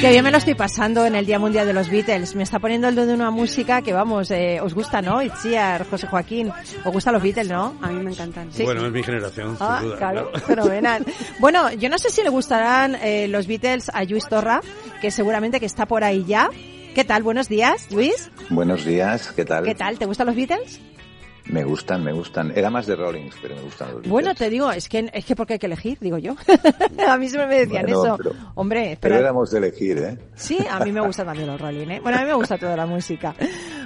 [0.00, 2.34] Que bien me lo estoy pasando en el Día Mundial de los Beatles.
[2.34, 5.22] Me está poniendo el de una música que, vamos, eh, os gusta, ¿no?
[5.22, 6.50] Itziar, José Joaquín.
[6.84, 7.76] Os gustan los Beatles, ¿no?
[7.82, 8.50] A mí me encantan.
[8.50, 8.62] Sí.
[8.62, 9.96] Bueno, es mi generación, sin Ah, duda.
[9.98, 10.46] claro, claro.
[10.46, 11.04] fenomenal.
[11.38, 14.62] Bueno, yo no sé si le gustarán eh, los Beatles a Luis Torra,
[15.02, 16.48] que seguramente que está por ahí ya.
[16.94, 17.22] ¿Qué tal?
[17.22, 18.30] Buenos días, Luis.
[18.48, 19.64] Buenos días, ¿qué tal?
[19.64, 19.98] ¿Qué tal?
[19.98, 20.80] ¿Te gustan los Beatles?
[21.52, 22.52] Me gustan, me gustan.
[22.56, 24.10] Era más de Rollings, pero me gustan los Beatles.
[24.12, 26.34] Bueno, te digo, es que es que porque hay que elegir, digo yo.
[27.08, 28.16] a mí siempre me decían Bueno, eso.
[28.16, 30.18] pero- Hombre, Pero éramos de elegir, ¿eh?
[30.34, 32.00] Sí, a mí me gusta también los Rolling, ¿eh?
[32.00, 33.34] Bueno, a mí me gusta toda la música.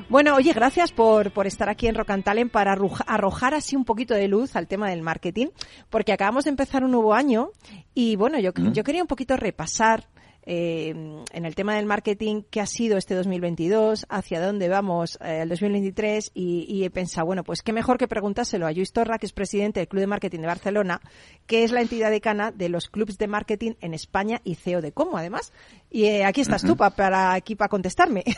[0.08, 3.84] Bueno, oye, gracias por, por estar aquí en Rock and Talent para arrojar así un
[3.86, 5.46] poquito de luz al tema del marketing,
[5.88, 7.50] porque acabamos de empezar un nuevo año
[7.94, 8.72] y bueno, yo, Mm.
[8.72, 10.06] yo quería un poquito repasar
[10.46, 10.88] eh,
[11.32, 15.48] en el tema del marketing qué ha sido este 2022, hacia dónde vamos eh, el
[15.48, 19.26] 2023 y, y he pensado, bueno, pues qué mejor que preguntárselo a Luis Torra, que
[19.26, 21.00] es presidente del Club de Marketing de Barcelona,
[21.46, 24.92] que es la entidad decana de los clubs de marketing en España y CEO de
[24.92, 25.52] Como, además.
[25.90, 28.24] Y eh, aquí estás tú pa- para aquí para contestarme.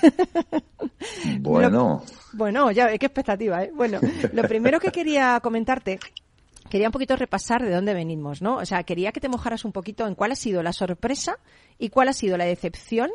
[1.40, 3.70] Bueno, Bueno, ya ve qué expectativa, ¿eh?
[3.74, 4.00] Bueno,
[4.32, 5.98] lo primero que quería comentarte,
[6.76, 8.56] quería un poquito repasar de dónde venimos, ¿no?
[8.56, 11.38] O sea, quería que te mojaras un poquito en cuál ha sido la sorpresa
[11.78, 13.10] y cuál ha sido la decepción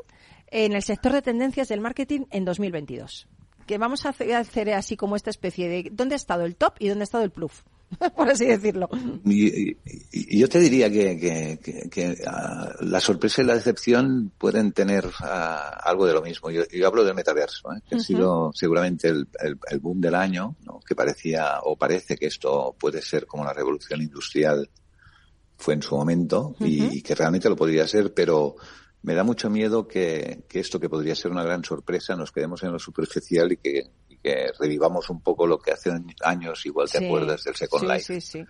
[0.48, 3.28] en el sector de tendencias del marketing en 2022.
[3.68, 6.88] Que vamos a hacer, así como esta especie de dónde ha estado el top y
[6.88, 7.62] dónde ha estado el pluf,
[8.16, 8.90] por así decirlo.
[9.26, 9.78] y, y-
[10.12, 14.72] y yo te diría que, que- que- que, ah, la sorpresa y la decepción pueden
[14.72, 16.50] tener ah, algo de lo mismo.
[16.52, 17.82] Yo, yo hablo del metaverso, ¿eh?
[17.88, 20.80] que ha sido seguramente el, el- el boom del año, ¿no?
[20.86, 24.70] que parecía o parece que esto puede ser como la revolución industrial
[25.58, 28.56] fue en su momento y, y que realmente lo podría ser, pero
[29.04, 32.64] me da mucho miedo que, que esto que podría ser una gran sorpresa nos quedemos
[32.64, 33.84] en lo superficial y que,
[34.22, 35.92] que revivamos un poco lo que hace
[36.24, 38.46] años, igual te Sí, acuerdas del Second Life, Sí, sí.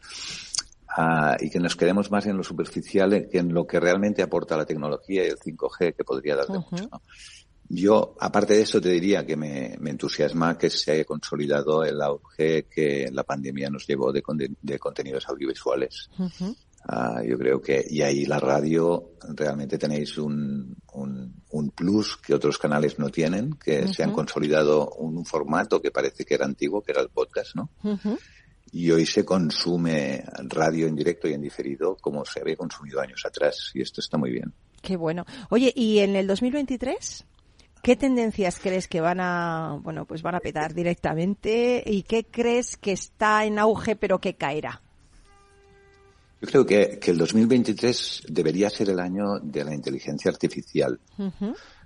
[0.97, 4.57] Ah, y que nos quedemos más en lo superficial que en lo que realmente aporta
[4.57, 6.89] la tecnología y el 5G que podría dar de mucho.
[6.91, 7.01] ¿no?
[7.73, 12.01] Yo, aparte de eso, te diría que me, me entusiasma que se haya consolidado el
[12.01, 16.09] auge que la pandemia nos llevó de, contenidos audiovisuales.
[16.83, 22.33] Ah, yo creo que, y ahí la radio, realmente tenéis un, un, un plus que
[22.33, 26.45] otros canales no tienen, que se han consolidado un, un formato que parece que era
[26.45, 27.69] antiguo, que era el podcast, ¿no?
[28.71, 33.23] Y hoy se consume radio en directo y en diferido como se había consumido años
[33.25, 34.53] atrás, y esto está muy bien.
[34.81, 35.25] Qué bueno.
[35.49, 37.25] Oye, ¿y en el 2023?
[37.83, 41.83] ¿Qué tendencias crees que van a, bueno, pues van a petar directamente?
[41.85, 44.81] ¿Y qué crees que está en auge pero que caerá?
[46.41, 50.99] Yo creo que, que el 2023 debería ser el año de la inteligencia artificial.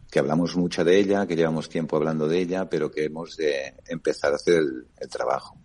[0.09, 3.73] Que hablamos mucho de ella, que llevamos tiempo hablando de ella, pero que hemos de
[3.87, 5.59] empezar a hacer el, el trabajo.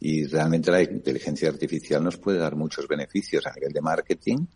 [0.00, 4.46] Y realmente la inteligencia artificial nos puede dar muchos beneficios a nivel de marketing,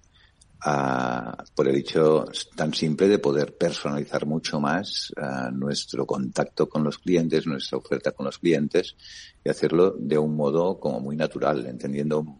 [0.60, 6.84] ah, por el hecho tan simple de poder personalizar mucho más ah, nuestro contacto con
[6.84, 8.94] los clientes, nuestra oferta con los clientes,
[9.42, 12.39] y hacerlo de un modo como muy natural, entendiendo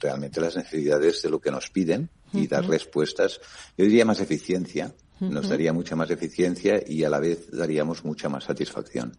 [0.00, 3.40] realmente las necesidades de lo que nos piden y dar respuestas,
[3.76, 8.28] yo diría más eficiencia, nos daría mucha más eficiencia y a la vez daríamos mucha
[8.28, 9.12] más satisfacción.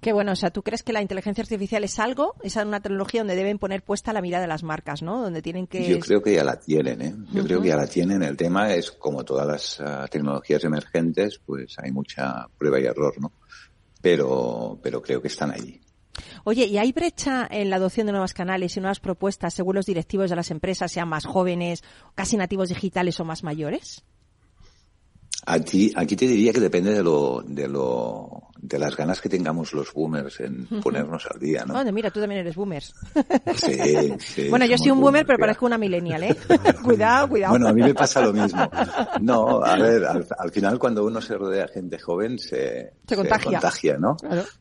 [0.00, 3.20] Qué bueno, o sea, ¿tú crees que la inteligencia artificial es algo, es una tecnología
[3.20, 5.22] donde deben poner puesta la mirada de las marcas, ¿no?
[5.22, 5.88] Donde tienen que...
[5.88, 7.14] Yo creo que ya la tienen, ¿eh?
[7.32, 8.22] Yo creo que ya la tienen.
[8.22, 13.14] El tema es, como todas las ah, tecnologías emergentes, pues hay mucha prueba y error,
[13.20, 13.32] ¿no?
[14.00, 15.80] Pero, pero creo que están allí.
[16.44, 19.86] Oye, ¿y hay brecha en la adopción de nuevos canales y nuevas propuestas según los
[19.86, 21.82] directivos de las empresas, sean más jóvenes,
[22.14, 24.04] casi nativos digitales o más mayores?
[25.46, 29.72] Aquí, aquí te diría que depende de lo, de lo, de las ganas que tengamos
[29.72, 31.82] los boomers en ponernos al día, ¿no?
[31.92, 32.94] mira, tú también eres boomers.
[33.56, 34.48] Sí, sí.
[34.48, 36.36] bueno, yo soy un boomer, pero parezco una millennial, ¿eh?
[36.82, 37.52] cuidado, cuidado.
[37.52, 38.70] Bueno, a mí me pasa lo mismo.
[39.20, 43.98] No, a ver, al, final cuando uno se rodea de gente joven se, se contagia.
[43.98, 44.16] ¿no?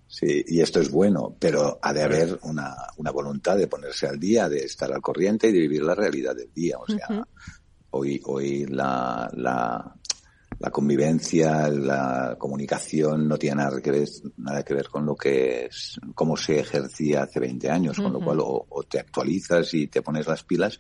[0.08, 4.20] Sí, y esto es bueno, pero ha de haber una, una voluntad de ponerse al
[4.20, 6.78] día, de estar al corriente y de vivir la realidad del día.
[6.78, 7.26] O sea,
[7.92, 9.96] hoy, hoy la, la,
[10.60, 15.66] la convivencia, la comunicación no tiene nada que ver, nada que ver con lo que
[15.66, 20.02] es, cómo se ejercía hace 20 años, con lo cual o, te actualizas y te
[20.02, 20.80] pones las pilas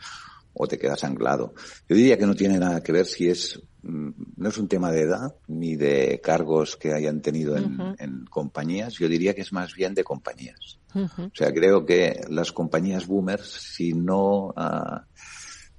[0.53, 1.53] o te quedas anclado.
[1.87, 4.91] Yo diría que no tiene nada que ver si es, mm, no es un tema
[4.91, 9.75] de edad ni de cargos que hayan tenido en, compañías, yo diría que es más
[9.75, 10.79] bien de compañías.
[10.95, 15.05] O sea, creo que las compañías boomers, si no ah,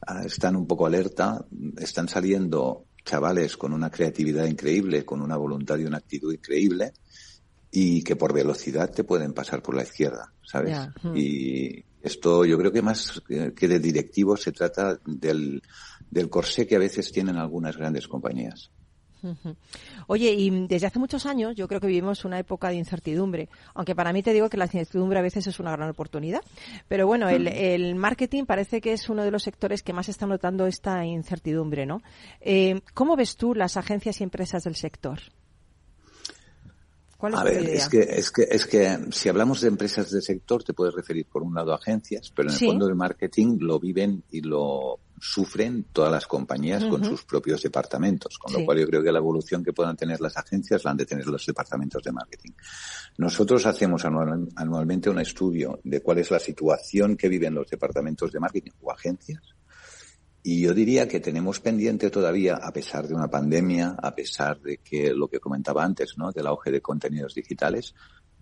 [0.06, 1.44] ah, están un poco alerta,
[1.76, 6.92] están saliendo chavales con una creatividad increíble, con una voluntad y una actitud increíble
[7.70, 10.76] y que por velocidad te pueden pasar por la izquierda, ¿sabes?
[11.14, 15.62] Y esto yo creo que más que de directivo se trata del,
[16.10, 18.70] del corsé que a veces tienen algunas grandes compañías.
[20.06, 23.94] Oye, y desde hace muchos años yo creo que vivimos una época de incertidumbre, aunque
[23.94, 26.42] para mí te digo que la incertidumbre a veces es una gran oportunidad.
[26.88, 30.66] Pero bueno, el, marketing parece que es uno de los sectores que más está notando
[30.66, 32.02] esta incertidumbre, ¿no?
[32.40, 35.20] Eh, ¿Cómo ves tú las agencias y empresas del sector?
[37.20, 40.72] a ver, es que, es que, es que si hablamos de empresas del sector, te
[40.72, 44.22] puedes referir por un lado a agencias, pero en el fondo del marketing lo viven
[44.30, 49.02] y lo sufren todas las compañías con sus propios departamentos, con lo cual yo creo
[49.02, 52.12] que la evolución que puedan tener las agencias la han de tener los departamentos de
[52.12, 52.52] marketing.
[53.18, 58.40] Nosotros hacemos anualmente un estudio de cuál es la situación que viven los departamentos de
[58.40, 59.54] marketing o agencias
[60.42, 64.78] y yo diría que tenemos pendiente todavía, a pesar de una pandemia, a pesar de
[64.78, 66.32] que lo que comentaba antes, ¿no?
[66.32, 67.94] Del auge de contenidos digitales,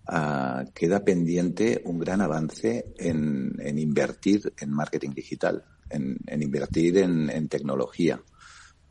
[0.09, 6.97] uh, queda pendiente un gran avance en, en invertir en marketing digital, en, en invertir
[6.97, 8.21] en, en tecnología.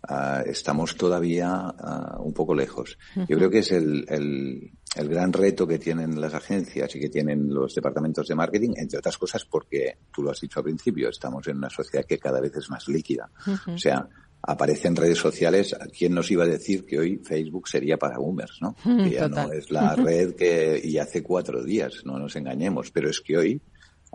[0.08, 2.96] Uh, estamos todavía uh, un poco lejos.
[3.28, 7.08] Yo creo que es el, el, el gran reto que tienen las agencias y que
[7.08, 11.08] tienen los departamentos de marketing, entre otras cosas porque, tú lo has dicho al principio,
[11.08, 13.28] estamos en una sociedad que cada vez es más líquida.
[13.66, 14.08] O sea,
[14.46, 18.76] aparecen redes sociales, ¿quién nos iba a decir que hoy Facebook sería para boomers, no?
[18.84, 23.10] Que ya no es la red que, y hace cuatro días, no nos engañemos, pero
[23.10, 23.60] es que hoy,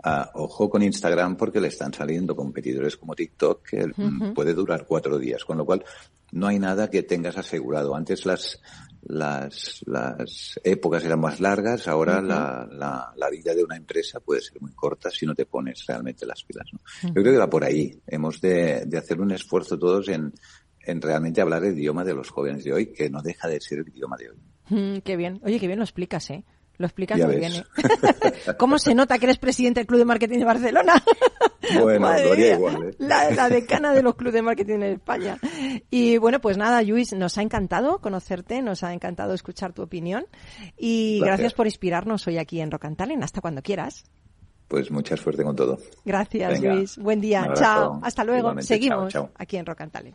[0.04, 3.92] uh, ojo con Instagram porque le están saliendo competidores como TikTok que
[4.34, 5.84] puede durar cuatro días, con lo cual
[6.32, 7.94] no hay nada que tengas asegurado.
[7.94, 8.58] Antes las,
[9.02, 14.40] las, las épocas eran más largas, ahora la, la, la, vida de una empresa puede
[14.40, 16.66] ser muy corta si no te pones realmente las pilas.
[16.72, 16.78] ¿no?
[17.08, 18.00] Yo creo que va por ahí.
[18.06, 20.32] Hemos de, de hacer un esfuerzo todos en,
[20.84, 23.80] en realmente hablar el idioma de los jóvenes de hoy, que no deja de ser
[23.80, 24.36] el idioma de hoy.
[24.68, 25.40] Mm, qué bien.
[25.44, 26.44] Oye, qué bien lo explicas, ¿eh?
[26.78, 27.52] Lo explicas muy bien.
[27.52, 27.64] ¿eh?
[28.58, 31.02] ¿Cómo se nota que eres presidente del Club de Marketing de Barcelona?
[31.80, 32.88] Bueno, igual.
[32.88, 32.96] ¿eh?
[32.98, 35.38] La, decana de los clubes de marketing en España.
[35.90, 40.26] Y bueno, pues nada, Luis, nos ha encantado conocerte, nos ha encantado escuchar tu opinión
[40.76, 43.22] y gracias, por inspirarnos hoy aquí en Rocantalen.
[43.22, 44.04] Hasta cuando quieras.
[44.68, 45.78] Pues mucha suerte con todo.
[46.04, 46.98] Gracias, Luis.
[46.98, 47.48] Buen día.
[47.54, 48.00] Chao.
[48.02, 48.60] Hasta luego.
[48.60, 50.14] Seguimos aquí en Rocantalen.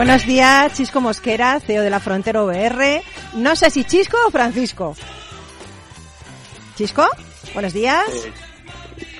[0.00, 3.02] Buenos días, Chisco Mosquera, CEO de la Frontera VR.
[3.34, 4.96] No sé si Chisco o Francisco.
[6.74, 7.06] ¿Chisco?
[7.52, 8.06] Buenos días.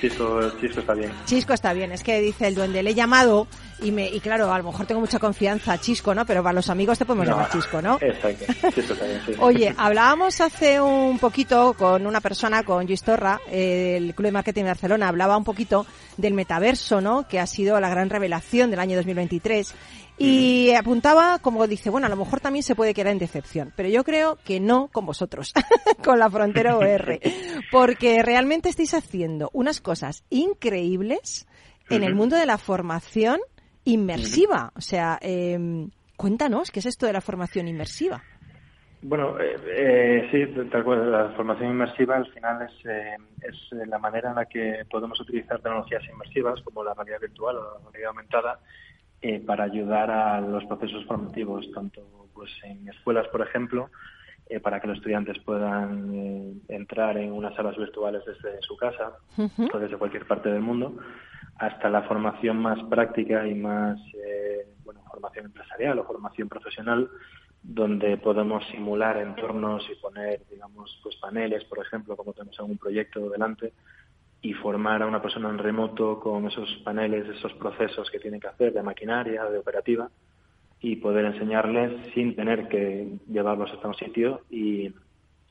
[0.01, 1.11] Chisco, Chisco está bien.
[1.27, 3.45] Chisco está bien, es que dice el duende, le he llamado
[3.83, 6.25] y me y claro, a lo mejor tengo mucha confianza, Chisco, ¿no?
[6.25, 7.99] Pero para los amigos te podemos llamar Chisco, ¿no?
[8.01, 9.33] Exacto, Chisco está bien, sí.
[9.39, 14.31] Oye, hablábamos hace un poquito con una persona, con Luis Torra, eh, el Club de
[14.31, 15.85] Marketing de Barcelona, hablaba un poquito
[16.17, 17.27] del metaverso, ¿no?
[17.27, 19.75] Que ha sido la gran revelación del año 2023.
[20.23, 23.89] Y apuntaba, como dice, bueno, a lo mejor también se puede quedar en decepción, pero
[23.89, 25.51] yo creo que no con vosotros,
[26.03, 27.19] con la Frontera OR,
[27.71, 31.47] porque realmente estáis haciendo unas cosas increíbles
[31.89, 33.39] en el mundo de la formación
[33.83, 34.71] inmersiva.
[34.75, 38.21] O sea, eh, cuéntanos, ¿qué es esto de la formación inmersiva?
[39.03, 41.11] Bueno, eh, eh, sí, tal cual.
[41.11, 45.19] La formación inmersiva al final es, eh, es eh, la manera en la que podemos
[45.19, 48.59] utilizar tecnologías inmersivas como la realidad virtual o la realidad aumentada
[49.21, 52.01] eh, para ayudar a los procesos formativos, tanto
[52.33, 53.89] pues en escuelas, por ejemplo,
[54.51, 59.13] eh, para que los estudiantes puedan eh, entrar en unas salas virtuales desde su casa
[59.73, 60.97] o desde cualquier parte del mundo,
[61.55, 67.09] hasta la formación más práctica y más, eh, bueno, formación empresarial o formación profesional,
[67.63, 73.29] donde podemos simular entornos y poner, digamos, pues paneles, por ejemplo, como tenemos algún proyecto
[73.29, 73.71] delante,
[74.41, 78.47] y formar a una persona en remoto con esos paneles, esos procesos que tiene que
[78.47, 80.09] hacer de maquinaria, de operativa,
[80.79, 84.91] y poder enseñarles sin tener que llevarlos hasta un sitio y,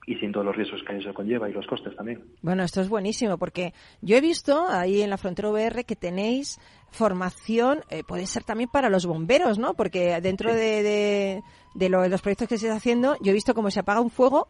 [0.06, 2.24] y sin todos los riesgos que eso conlleva y los costes también.
[2.42, 6.58] Bueno, esto es buenísimo porque yo he visto ahí en la frontera VR que tenéis
[6.90, 9.74] formación, eh, puede ser también para los bomberos, ¿no?
[9.74, 11.42] Porque dentro de, de,
[11.74, 14.10] de lo- de los proyectos que estáis haciendo, yo he visto cómo se apaga un
[14.10, 14.48] fuego,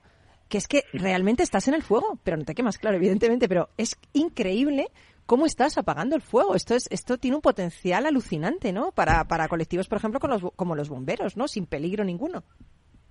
[0.51, 3.71] que es que realmente estás en el fuego, pero no te quemas, claro, evidentemente, pero
[3.79, 4.89] es increíble
[5.25, 6.55] cómo estás apagando el fuego.
[6.57, 8.91] Esto es, esto tiene un potencial alucinante, ¿no?
[8.93, 11.49] Para, para colectivos, por ejemplo, con los, como los bomberos, ¿no?
[11.49, 12.43] Sin peligro ninguno.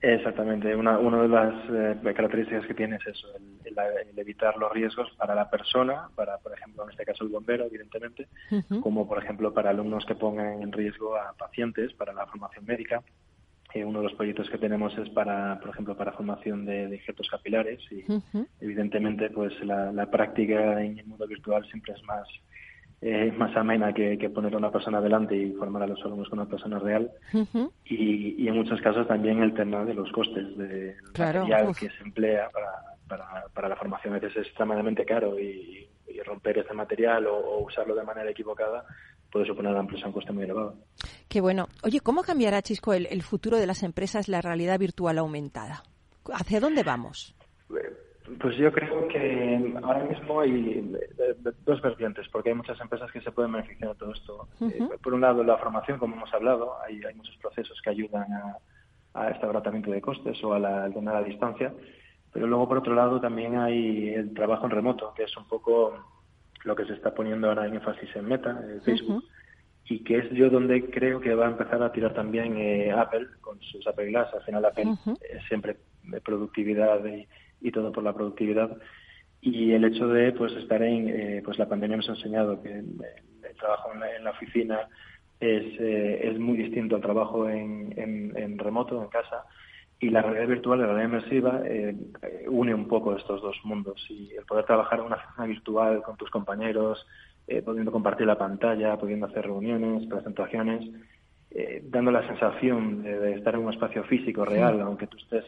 [0.02, 0.74] Exactamente.
[0.76, 4.72] Una, una de las eh, características que tiene es eso, el, el- el evitar los
[4.72, 8.28] riesgos para la persona, para, por ejemplo, en este caso el bombero, evidentemente,
[8.82, 13.02] como por ejemplo para alumnos que pongan en riesgo a pacientes para la formación médica.
[13.74, 16.95] Eh, uno de los proyectos que tenemos es para, por ejemplo, para formación de, de
[16.95, 18.03] injertos capilares y
[18.59, 22.28] evidentemente pues la, la práctica en el mundo virtual siempre es más
[23.01, 26.28] eh, más amena que, que poner a una persona delante y formar a los alumnos
[26.30, 27.11] con una persona real
[27.86, 31.80] y, y en muchos casos también el tema de los costes del Claro, material uf.
[31.80, 32.72] que se emplea para,
[33.07, 34.15] para, para la formación.
[34.15, 38.30] A veces es extremadamente caro y, y romper ese material o, o usarlo de manera
[38.30, 38.86] equivocada
[39.32, 40.76] puede suponer empresa un coste muy elevado.
[41.28, 41.68] Qué bueno.
[41.84, 45.84] Oye, ¿cómo cambiará, Chisco, el, el futuro de las empresas la realidad virtual aumentada?
[46.34, 47.36] ¿Hacia dónde vamos?
[48.39, 53.22] Pues yo creo que ahora mismo hay eh, dos vertientes, porque hay muchas empresas que
[53.22, 54.47] se pueden beneficiar de todo esto.
[54.62, 58.32] Eh, por un lado, la formación, como hemos hablado, hay, hay muchos procesos que ayudan
[58.32, 58.57] a,
[59.16, 61.74] a este abaratamiento de costes o a la, a distancia,
[62.32, 65.94] pero luego, por otro lado, también hay el trabajo en remoto, que es un poco
[66.64, 69.28] lo que se está poniendo ahora en énfasis en Meta, en Facebook, Ujú.
[69.86, 73.28] y que es yo donde creo que va a empezar a tirar también eh, Apple
[73.42, 74.34] con sus Apple Glass.
[74.34, 74.94] Al final Apple
[75.30, 77.28] es siempre de productividad y,
[77.62, 78.78] y todo por la productividad.
[79.42, 82.72] Y el hecho de pues estar en, eh, pues la pandemia nos ha enseñado que
[82.72, 82.88] el,
[83.50, 84.90] el trabajo en la, en la oficina
[85.40, 89.46] es, eh, es muy distinto al trabajo en, en, en remoto, en casa.
[90.00, 91.95] Y la realidad virtual, la realidad inmersiva, eh,
[92.47, 94.06] une un poco estos dos mundos.
[94.10, 97.06] Y el poder trabajar en una oficina virtual con tus compañeros,
[97.47, 100.89] eh, pudiendo compartir la pantalla, pudiendo hacer reuniones, presentaciones,
[101.52, 105.45] eh, dando la sensación de, de estar en un espacio físico real, aunque tú estés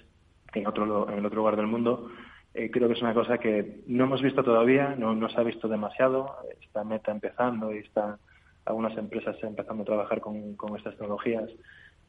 [0.54, 2.10] en otro, en el otro lugar del mundo,
[2.54, 5.44] eh, creo que es una cosa que no hemos visto todavía, no, no se ha
[5.44, 8.18] visto demasiado, está Meta empezando y está
[8.66, 11.50] algunas empresas empezando a trabajar con, con estas tecnologías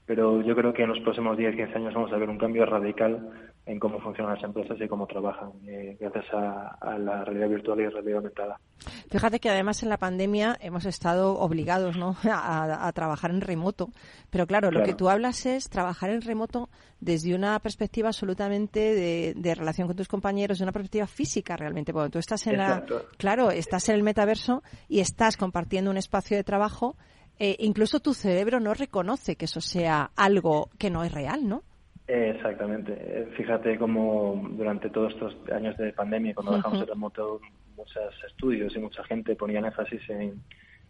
[0.06, 2.66] pero yo creo que en los próximos 10, 15 años vamos a ver un cambio
[2.66, 3.30] radical
[3.64, 7.88] en cómo funcionan las empresas y cómo trabajan eh, gracias a, la realidad virtual y
[7.88, 8.60] realidad aumentada.
[9.08, 12.16] Fíjate que además en la pandemia hemos estado obligados ¿no?
[12.24, 13.90] a, trabajar en remoto,
[14.30, 18.94] pero claro, lo que tú hablas es trabajar en remoto desde una perspectiva absolutamente
[19.36, 22.84] de, relación con tus compañeros, de una perspectiva física realmente, porque tú estás en la,
[23.16, 26.96] claro, estás en el metaverso y estás compartiendo un espacio de trabajo
[27.38, 31.62] eh, incluso tu cerebro no reconoce que eso sea algo que no es real, ¿no?
[32.06, 32.92] Exactamente.
[32.92, 37.40] Eh, fíjate cómo durante todos estos años de pandemia, cuando dejamos el remoto,
[37.76, 40.40] muchos estudios y mucha gente ponían énfasis en,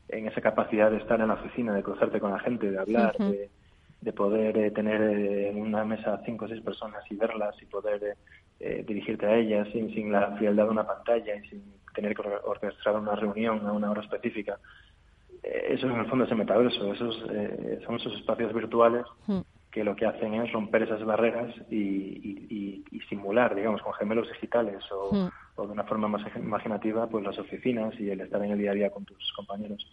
[0.09, 4.12] esa capacidad de estar en la oficina, de cruzarte con la gente, de hablar, de,
[4.12, 8.16] poder eh, tener en una mesa cinco o seis personas y verlas y poder
[8.59, 11.62] dirigirte a ellas sin, sin la frialdad de una pantalla y sin
[11.95, 14.59] tener que orquestar una reunión a una hora específica.
[15.43, 19.41] Eh, eso en el fondo es el metaverso, esos eh, son esos espacios virtuales hmm.
[19.70, 25.14] que lo que hacen es romper esas barreras y, simular, digamos, con gemelos digitales o,
[25.14, 25.28] hmm.
[25.57, 28.70] O, de una forma más imaginativa, pues las oficinas y el estar en el día
[28.70, 29.86] a día con tus compañeros.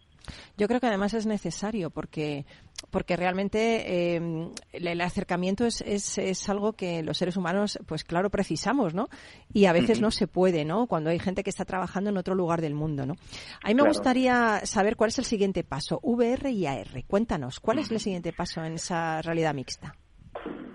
[0.58, 2.46] Yo creo que además es necesario porque
[2.92, 8.30] porque realmente eh, el acercamiento es, es, es, algo que los seres humanos, pues claro,
[8.30, 9.10] precisamos, ¿no?
[9.54, 10.88] Y a veces no se puede, ¿no?
[10.88, 13.16] Cuando hay gente que está trabajando en otro lugar del mundo, ¿no?
[13.64, 17.04] A mí me gustaría saber cuál es el siguiente paso, VR y AR.
[17.06, 19.96] Cuéntanos, ¿cuál es el siguiente paso en esa realidad mixta?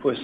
[0.02, 0.18] Pues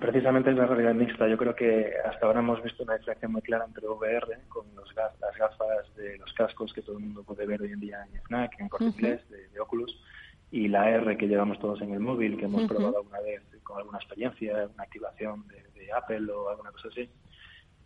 [0.00, 1.28] precisamente es la realidad mixta.
[1.28, 4.88] Yo creo que hasta ahora hemos visto una diferencia muy clara entre VR, con los,
[4.94, 8.22] las gafas de los cascos que todo el mundo puede ver hoy en día en
[8.22, 10.00] FNAC, en Corte Inglés, de, Oculus,
[10.50, 13.78] y la R que llevamos todos en el móvil, que hemos probado alguna vez con
[13.78, 15.62] alguna experiencia, una activación de,
[15.94, 17.08] Apple o alguna cosa así.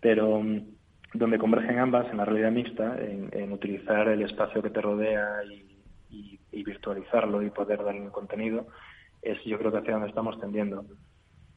[0.01, 0.61] Pero mm,
[1.15, 6.39] donde convergen ambas en la realidad mixta, en, utilizar el espacio que te rodea y,
[6.53, 8.69] y virtualizarlo y poder darle un contenido,
[9.23, 10.85] es yo creo que hacia donde estamos tendiendo.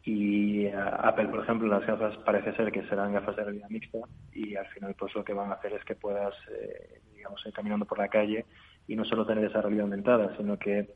[0.03, 3.99] Y eh, Apple, por ejemplo, las gafas parece ser que serán gafas de realidad mixta
[4.34, 7.53] y al final pues lo que van a hacer es que puedas, eh, digamos, ir
[7.53, 8.45] caminando por la calle
[8.88, 10.89] y no solo tener esa realidad aumentada, sino que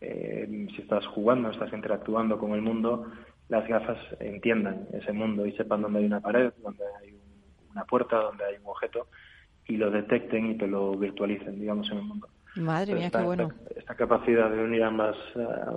[0.00, 3.10] eh, si estás jugando, estás interactuando con el mundo,
[3.48, 7.18] las gafas entiendan ese mundo y sepan dónde hay una pared, dónde hay
[7.72, 9.08] una puerta, dónde hay un objeto
[9.66, 12.28] y lo detecten y te lo virtualicen, digamos, en el mundo.
[12.56, 13.50] Madre mía, qué bueno.
[13.74, 15.16] Esta, capacidad de unir ambas,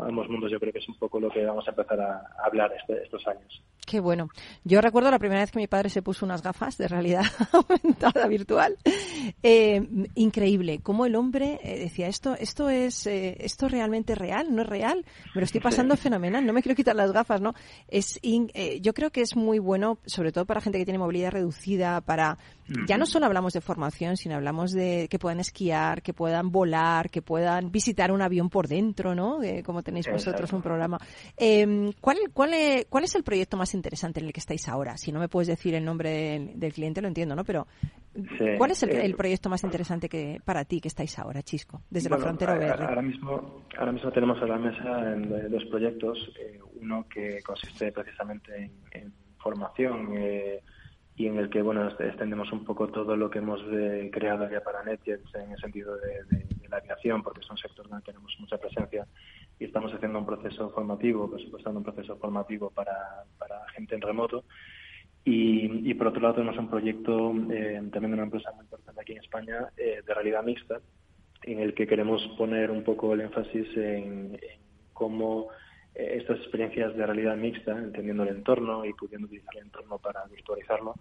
[0.03, 2.71] ambos mundos yo creo que es un poco lo que vamos a empezar a, hablar
[2.77, 3.63] este, estos años.
[3.85, 4.29] Qué bueno.
[4.63, 8.27] Yo recuerdo la primera vez que mi padre se puso unas gafas de realidad aumentada
[8.27, 8.77] virtual.
[9.43, 10.79] Eh, increíble.
[10.81, 15.05] Cómo el hombre eh, decía, esto, esto es, eh, esto realmente real, no es real.
[15.35, 16.43] Me lo estoy pasando fenomenal.
[16.43, 17.53] No me quiero quitar las gafas, ¿no?
[17.87, 18.19] Es,
[18.81, 22.39] yo creo que es muy bueno, sobre todo para gente que tiene movilidad reducida, para,
[22.87, 27.11] ya no solo hablamos de formación, sino hablamos de que puedan esquiar, que puedan volar,
[27.11, 29.39] que puedan visitar un avión por dentro, ¿no?
[29.63, 30.99] como tenéis vosotros un programa.
[31.37, 34.97] Em, ¿cuál, cuál, es, ¿Cuál es el proyecto más interesante en el que estáis ahora?
[34.97, 37.43] Si no me puedes decir el nombre del, cliente, lo entiendo, ¿no?
[37.43, 37.67] Pero,
[38.57, 42.17] ¿cuál es el, proyecto más interesante que para ti que estáis ahora, Chisco, desde la
[42.17, 42.83] frontera VR?
[42.83, 46.17] Ahora mismo, ahora mismo tenemos a la mesa en, dos proyectos.
[46.39, 50.09] Eh, uno que consiste precisamente en, formación.
[50.15, 50.63] Eh,
[51.17, 54.61] y en el que bueno extendemos un poco todo lo que hemos eh, creado ya
[54.61, 58.57] para NetJets en el sentido de, la aviación, porque es un sector donde tenemos mucha
[58.57, 59.07] presencia
[59.59, 64.43] y estamos haciendo un proceso formativo, presupuestando un proceso formativo para, para gente en remoto.
[65.23, 69.01] Y, y, por otro lado tenemos un proyecto eh, también de una empresa muy importante
[69.01, 70.81] aquí en España eh, de realidad mixta,
[71.43, 74.37] en el que queremos poner un poco el énfasis en,
[74.93, 75.49] cómo
[75.95, 80.25] eh, estas experiencias de realidad mixta, entendiendo el entorno y pudiendo utilizar el entorno para
[80.25, 80.93] virtualizarlo,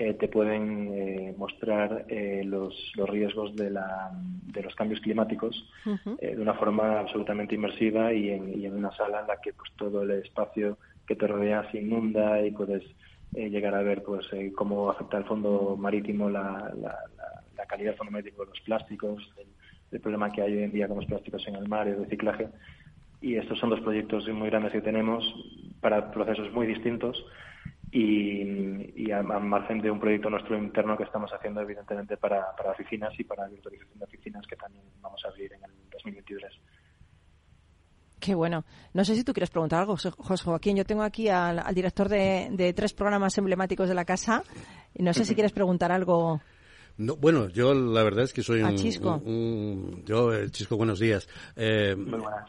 [0.00, 2.06] eh, te pueden eh, mostrar
[2.44, 8.30] los, los, riesgos de, la, de, los cambios climáticos de una forma absolutamente inmersiva y
[8.30, 11.70] en, y en, una sala en la que pues todo el espacio que te rodea
[11.70, 12.82] se inunda y puedes
[13.32, 14.26] llegar a ver pues
[14.56, 16.98] cómo afecta el fondo marítimo la, la,
[17.58, 19.48] la calidad fonométrica de los plásticos, el,
[19.92, 22.04] el, problema que hay hoy en día con los plásticos en el mar y el
[22.04, 22.48] reciclaje.
[23.20, 25.22] Y estos son dos proyectos muy grandes que tenemos
[25.82, 27.22] para procesos muy distintos
[27.92, 32.70] y, y a, margen de un proyecto nuestro interno que estamos haciendo evidentemente para, para
[32.70, 36.52] oficinas y para virtualización de oficinas que también vamos a abrir en el 2023.
[38.20, 38.64] Qué bueno.
[38.92, 40.76] No sé si tú quieres preguntar algo, José Joaquín.
[40.76, 44.42] Yo tengo aquí al, director de, de, tres programas emblemáticos de la casa.
[44.94, 46.40] Y no sé si quieres preguntar algo
[47.00, 49.22] No, bueno, yo la verdad es que soy un, Chisco.
[50.04, 51.26] yo el Chisco, buenos días.
[51.56, 51.96] Eh,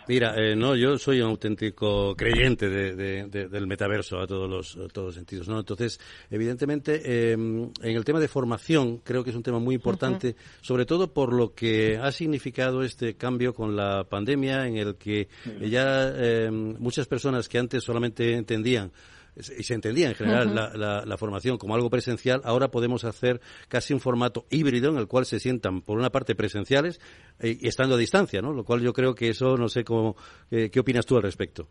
[0.09, 4.49] mira, eh, no, yo soy un auténtico creyente de, de- de- del metaverso a todos
[4.49, 5.57] los a todos los sentidos, ¿no?
[5.57, 10.35] Entonces, evidentemente, eh, en el tema de formación creo que es un tema muy importante,
[10.59, 15.29] sobre todo por lo que ha significado este cambio con la pandemia, en el que
[15.61, 18.91] ya eh, muchas personas que antes solamente entendían
[19.35, 23.39] y se entendía en general la, la- la formación como algo presencial, ahora podemos hacer
[23.67, 26.99] casi un formato híbrido en el cual se sientan, por una parte, presenciales
[27.39, 28.51] eh, y estando a distancia, ¿no?
[28.53, 30.15] Lo cual yo creo que eso, no sé cómo,
[30.51, 31.67] eh, ¿qué opinas tú al respecto?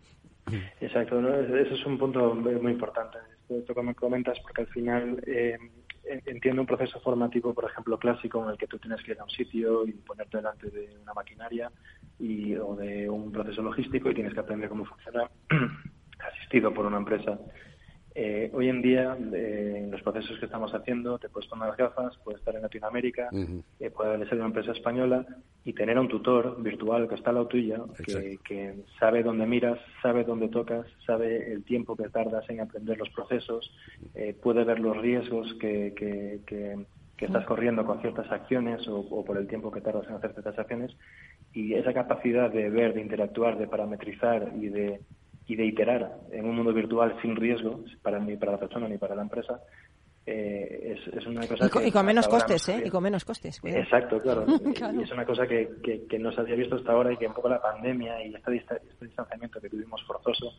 [0.80, 1.34] Exacto, ¿no?
[1.36, 5.56] Ese es un punto muy importante, esto que me comentas, porque al final eh,
[6.04, 9.20] en- entiendo un proceso formativo, por ejemplo, clásico, en el que tú tienes que ir
[9.20, 11.70] a un sitio y ponerte delante de una maquinaria
[12.18, 15.30] y, o de un proceso logístico y tienes que aprender cómo funciona,
[16.28, 17.38] asistido por una empresa.
[18.14, 21.76] Eh, hoy en día, eh, en los procesos que estamos haciendo, te puedes poner las
[21.76, 23.28] gafas, puedes estar en Latinoamérica,
[23.78, 25.24] eh, puede ser una empresa española
[25.64, 27.78] y tener a un tutor virtual que está al lado tuya,
[28.44, 33.10] que sabe dónde miras, sabe dónde tocas, sabe el tiempo que tardas en aprender los
[33.10, 33.72] procesos,
[34.14, 36.84] eh, puede ver los riesgos que, que, que-
[37.16, 40.32] que estás corriendo con ciertas acciones o, o por el tiempo que tardas en hacer
[40.32, 40.96] ciertas acciones
[41.52, 45.02] y esa capacidad de ver, de interactuar, de parametrizar y de
[45.46, 48.98] y de iterar en un mundo virtual sin riesgo para ni para la persona ni
[48.98, 49.60] para la empresa
[50.26, 52.82] eh, es, es una cosa Y con, que y con menos costes, no ¿eh?
[52.86, 53.60] Y con menos costes.
[53.60, 53.82] cuidado.
[53.82, 54.46] Exacto, claro.
[54.76, 55.00] Claro.
[55.00, 57.26] Y es una cosa que, que, que no se había visto hasta ahora y que
[57.26, 60.52] un poco la pandemia y este, este distanciamiento que tuvimos forzoso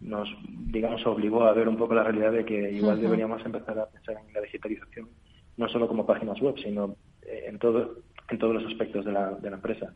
[0.00, 0.28] nos,
[0.70, 4.16] digamos, obligó a ver un poco la realidad de que igual deberíamos empezar a pensar
[4.16, 5.08] en la digitalización,
[5.56, 9.30] no solo como páginas web, sino eh, en todo en todos los aspectos de la,
[9.32, 9.92] de la empresa.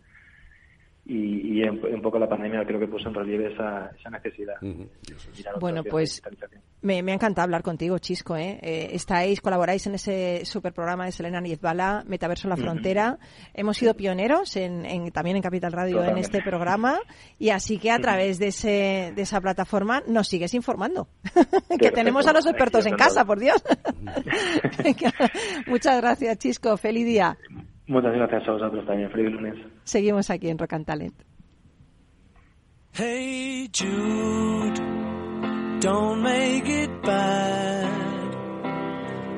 [1.10, 4.56] Y, y un, un poco la pandemia creo que puso en relieve esa, esa necesidad.
[5.58, 6.22] Bueno, pues
[6.82, 8.36] me, me ha encantado hablar contigo, Chisco.
[8.36, 8.58] ¿eh?
[8.60, 12.56] Eh, estáis, colaboráis en ese super programa de Selena Niezbala, Metaverso en la.
[12.58, 13.18] Frontera.
[13.54, 16.98] Hemos sido pioneros en, en- también en Capital Radio en este programa
[17.38, 21.08] y así que a través de, ese, de esa plataforma nos sigues informando.
[21.80, 23.64] que tenemos a los expertos en casa, por Dios.
[25.66, 26.76] Muchas gracias, Chisco.
[26.76, 27.38] Feliz día.
[27.88, 29.10] Muchas gracias a vosotros también.
[29.10, 29.56] Feliz lunes.
[29.84, 31.14] Seguimos aquí en Rock and Talent.
[32.92, 34.80] Hey Jude,
[35.80, 37.88] don't make it bad.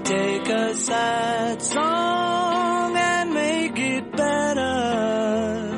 [0.02, 5.70] Take a sad song and make it better.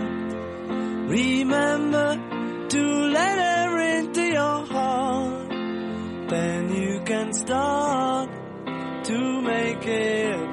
[1.09, 2.17] Remember
[2.69, 5.51] to let her into your heart.
[6.29, 8.31] Then you can start
[9.05, 10.52] to make it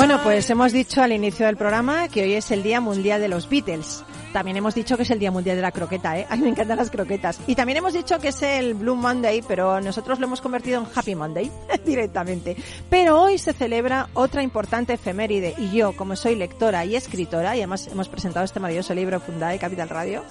[0.00, 3.28] Bueno, pues hemos dicho al inicio del programa que hoy es el Día Mundial de
[3.28, 4.02] los Beatles.
[4.32, 6.26] También hemos dicho que es el Día Mundial de la Croqueta, ¿eh?
[6.28, 7.40] A mí me encantan las croquetas.
[7.46, 10.86] Y también hemos dicho que es el Blue Monday, pero nosotros lo hemos convertido en
[10.94, 11.50] Happy Monday
[11.84, 12.56] directamente.
[12.88, 17.60] Pero hoy se celebra otra importante efeméride y yo, como soy lectora y escritora, y
[17.60, 20.24] además hemos presentado este maravilloso libro Fundae Capital Radio,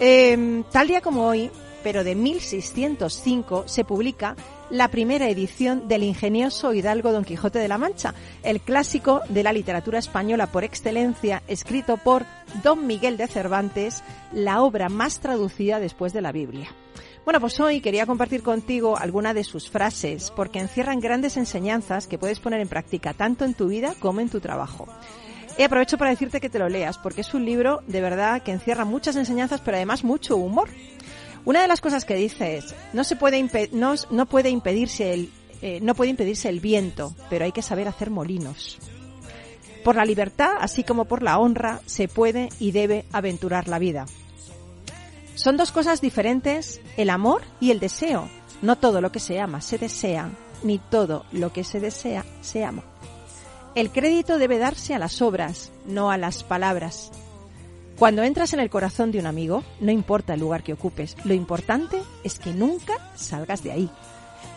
[0.00, 1.50] eh, tal día como hoy,
[1.82, 4.36] pero de 1605, se publica
[4.70, 9.52] la primera edición del ingenioso Hidalgo Don Quijote de la Mancha, el clásico de la
[9.52, 12.24] literatura española por excelencia, escrito por
[12.62, 14.02] Don Miguel de Cervantes,
[14.32, 16.68] la obra más traducida después de la Biblia.
[17.24, 22.18] Bueno, pues hoy quería compartir contigo alguna de sus frases, porque encierran grandes enseñanzas que
[22.18, 24.86] puedes poner en práctica tanto en tu vida como en tu trabajo.
[25.56, 28.50] Y aprovecho para decirte que te lo leas, porque es un libro de verdad que
[28.50, 30.68] encierra muchas enseñanzas, pero además mucho humor.
[31.44, 35.30] Una de las cosas que dice es, no se puede, no, no puede impedirse el,
[35.60, 38.78] eh, no puede impedirse el viento, pero hay que saber hacer molinos.
[39.82, 44.06] Por la libertad, así como por la honra, se puede y debe aventurar la vida.
[45.34, 48.28] Son dos cosas diferentes, el amor y el deseo.
[48.62, 50.30] No todo lo que se ama se desea,
[50.62, 52.82] ni todo lo que se desea se ama.
[53.74, 57.10] El crédito debe darse a las obras, no a las palabras.
[57.98, 61.32] Cuando entras en el corazón de un amigo, no importa el lugar que ocupes, lo
[61.32, 63.90] importante es que nunca salgas de ahí.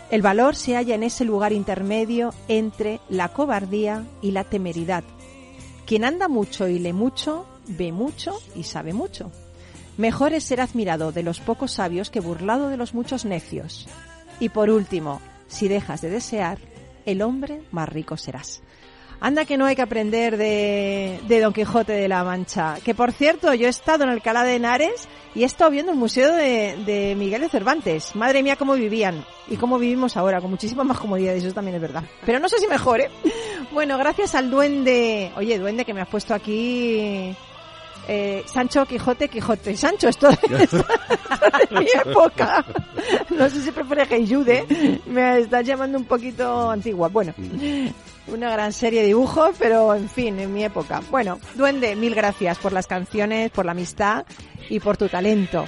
[0.09, 5.03] El valor se halla en ese lugar intermedio entre la cobardía y la temeridad.
[5.85, 9.31] Quien anda mucho y lee mucho, ve mucho y sabe mucho.
[9.97, 13.87] Mejor es ser admirado de los pocos sabios que burlado de los muchos necios.
[14.39, 16.57] Y por último, si dejas de desear,
[17.05, 18.61] el hombre más rico serás.
[19.19, 22.75] Anda que no hay que aprender de, de Don Quijote de la Mancha.
[22.83, 25.97] Que por cierto, yo he estado en Alcalá de Henares y he estado viendo el
[25.97, 28.15] museo de, de Miguel de Cervantes.
[28.15, 31.81] Madre mía, cómo vivían y cómo vivimos ahora, con muchísimas más comodidades, eso también es
[31.81, 32.03] verdad.
[32.25, 33.09] Pero no sé si mejor, ¿eh?
[33.71, 35.31] Bueno, gracias al duende.
[35.35, 37.35] Oye, duende, que me has puesto aquí
[38.07, 39.75] eh, Sancho Quijote Quijote.
[39.75, 42.65] Sancho, esto es de mi época.
[43.29, 45.01] No sé si prefieres que Jude.
[45.05, 47.09] Me estás llamando un poquito antigua.
[47.09, 47.33] Bueno,
[48.27, 51.01] una gran serie de dibujos, pero en fin, en mi época.
[51.09, 54.25] Bueno, Duende, mil gracias por las canciones, por la amistad
[54.69, 55.65] y por tu talento.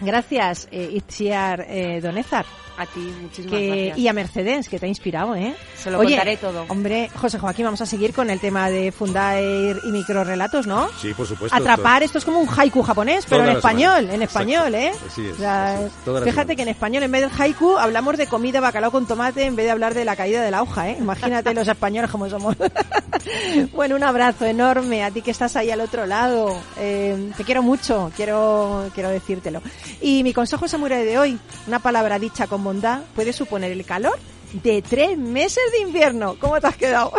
[0.00, 2.46] Gracias, eh, Itziar eh, Donezar.
[2.80, 3.98] A ti, muchísimas Que, gracias.
[3.98, 5.54] y a Mercedes, que te ha inspirado, ¿eh?
[5.76, 6.64] Se lo Oye, contaré todo.
[6.68, 10.88] Hombre, José Joaquín, vamos a seguir con el tema de Fundaer y microrelatos, ¿no?
[10.98, 11.54] Sí, por supuesto.
[11.54, 14.14] Atrapar, esto es como un haiku japonés, pero Toda en español, semana.
[14.14, 14.92] en español, ¿eh?
[15.06, 17.30] Así es, O sea, así es, toda la fíjate que en español, en vez del
[17.38, 20.50] haiku, hablamos de comida, bacalao con tomate, en vez de hablar de la caída de
[20.50, 20.96] la hoja, ¿eh?
[20.98, 22.56] Imagínate los españoles como somos.
[23.74, 26.56] bueno, un abrazo enorme a ti que estás ahí al otro lado.
[26.78, 29.60] Eh, te quiero mucho, quiero, quiero decírtelo.
[30.00, 34.16] Y mi consejo samurai de hoy, una palabra dicha con bondad, puede suponer el calor
[34.52, 36.36] de tres meses de invierno.
[36.38, 37.12] ¿Cómo te has quedado?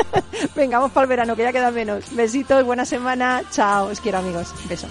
[0.56, 2.14] Venga, vamos para el verano, que ya queda menos.
[2.14, 3.42] Besitos, buena semana.
[3.50, 4.54] Chao, os quiero amigos.
[4.66, 4.90] Besos.